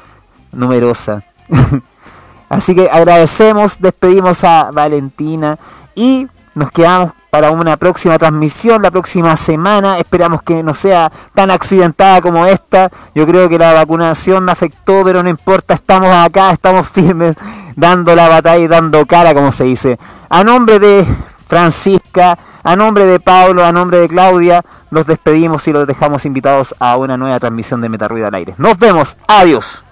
numerosa. 0.51 1.23
Así 2.49 2.75
que 2.75 2.90
agradecemos, 2.90 3.81
despedimos 3.81 4.43
a 4.43 4.73
Valentina 4.73 5.57
y 5.95 6.27
nos 6.57 6.73
quedamos 6.73 7.12
para 7.31 7.53
una 7.53 7.77
próxima 7.77 8.19
transmisión 8.19 8.83
la 8.83 8.90
próxima 8.90 9.37
semana. 9.37 9.99
Esperamos 9.99 10.43
que 10.43 10.62
no 10.62 10.75
sea 10.75 11.12
tan 11.35 11.51
accidentada 11.51 12.21
como 12.21 12.45
esta. 12.47 12.90
Yo 13.14 13.27
creo 13.27 13.49
que 13.49 13.59
la 13.59 13.73
vacunación 13.73 14.45
me 14.45 14.53
afectó, 14.53 15.03
pero 15.05 15.23
no 15.23 15.29
importa, 15.29 15.75
estamos 15.75 16.12
acá, 16.12 16.51
estamos 16.51 16.88
firmes, 16.88 17.37
dando 17.76 18.14
la 18.14 18.28
batalla 18.28 18.64
y 18.64 18.68
dando 18.68 19.06
cara, 19.06 19.35
como 19.35 19.52
se 19.52 19.64
dice. 19.64 19.98
A 20.28 20.44
nombre 20.44 20.78
de 20.78 21.06
Francisca, 21.46 22.38
a 22.62 22.76
nombre 22.76 23.04
de 23.06 23.20
Pablo, 23.20 23.64
a 23.64 23.72
nombre 23.72 24.00
de 24.00 24.09
Claudia, 24.09 24.64
los 24.90 25.06
despedimos 25.06 25.66
y 25.68 25.72
los 25.72 25.87
dejamos 25.87 26.24
invitados 26.24 26.74
a 26.78 26.96
una 26.96 27.16
nueva 27.16 27.40
transmisión 27.40 27.80
de 27.80 27.88
Metarruido 27.88 28.28
al 28.28 28.35
aire. 28.35 28.54
Nos 28.59 28.78
vemos, 28.78 29.16
adiós. 29.26 29.85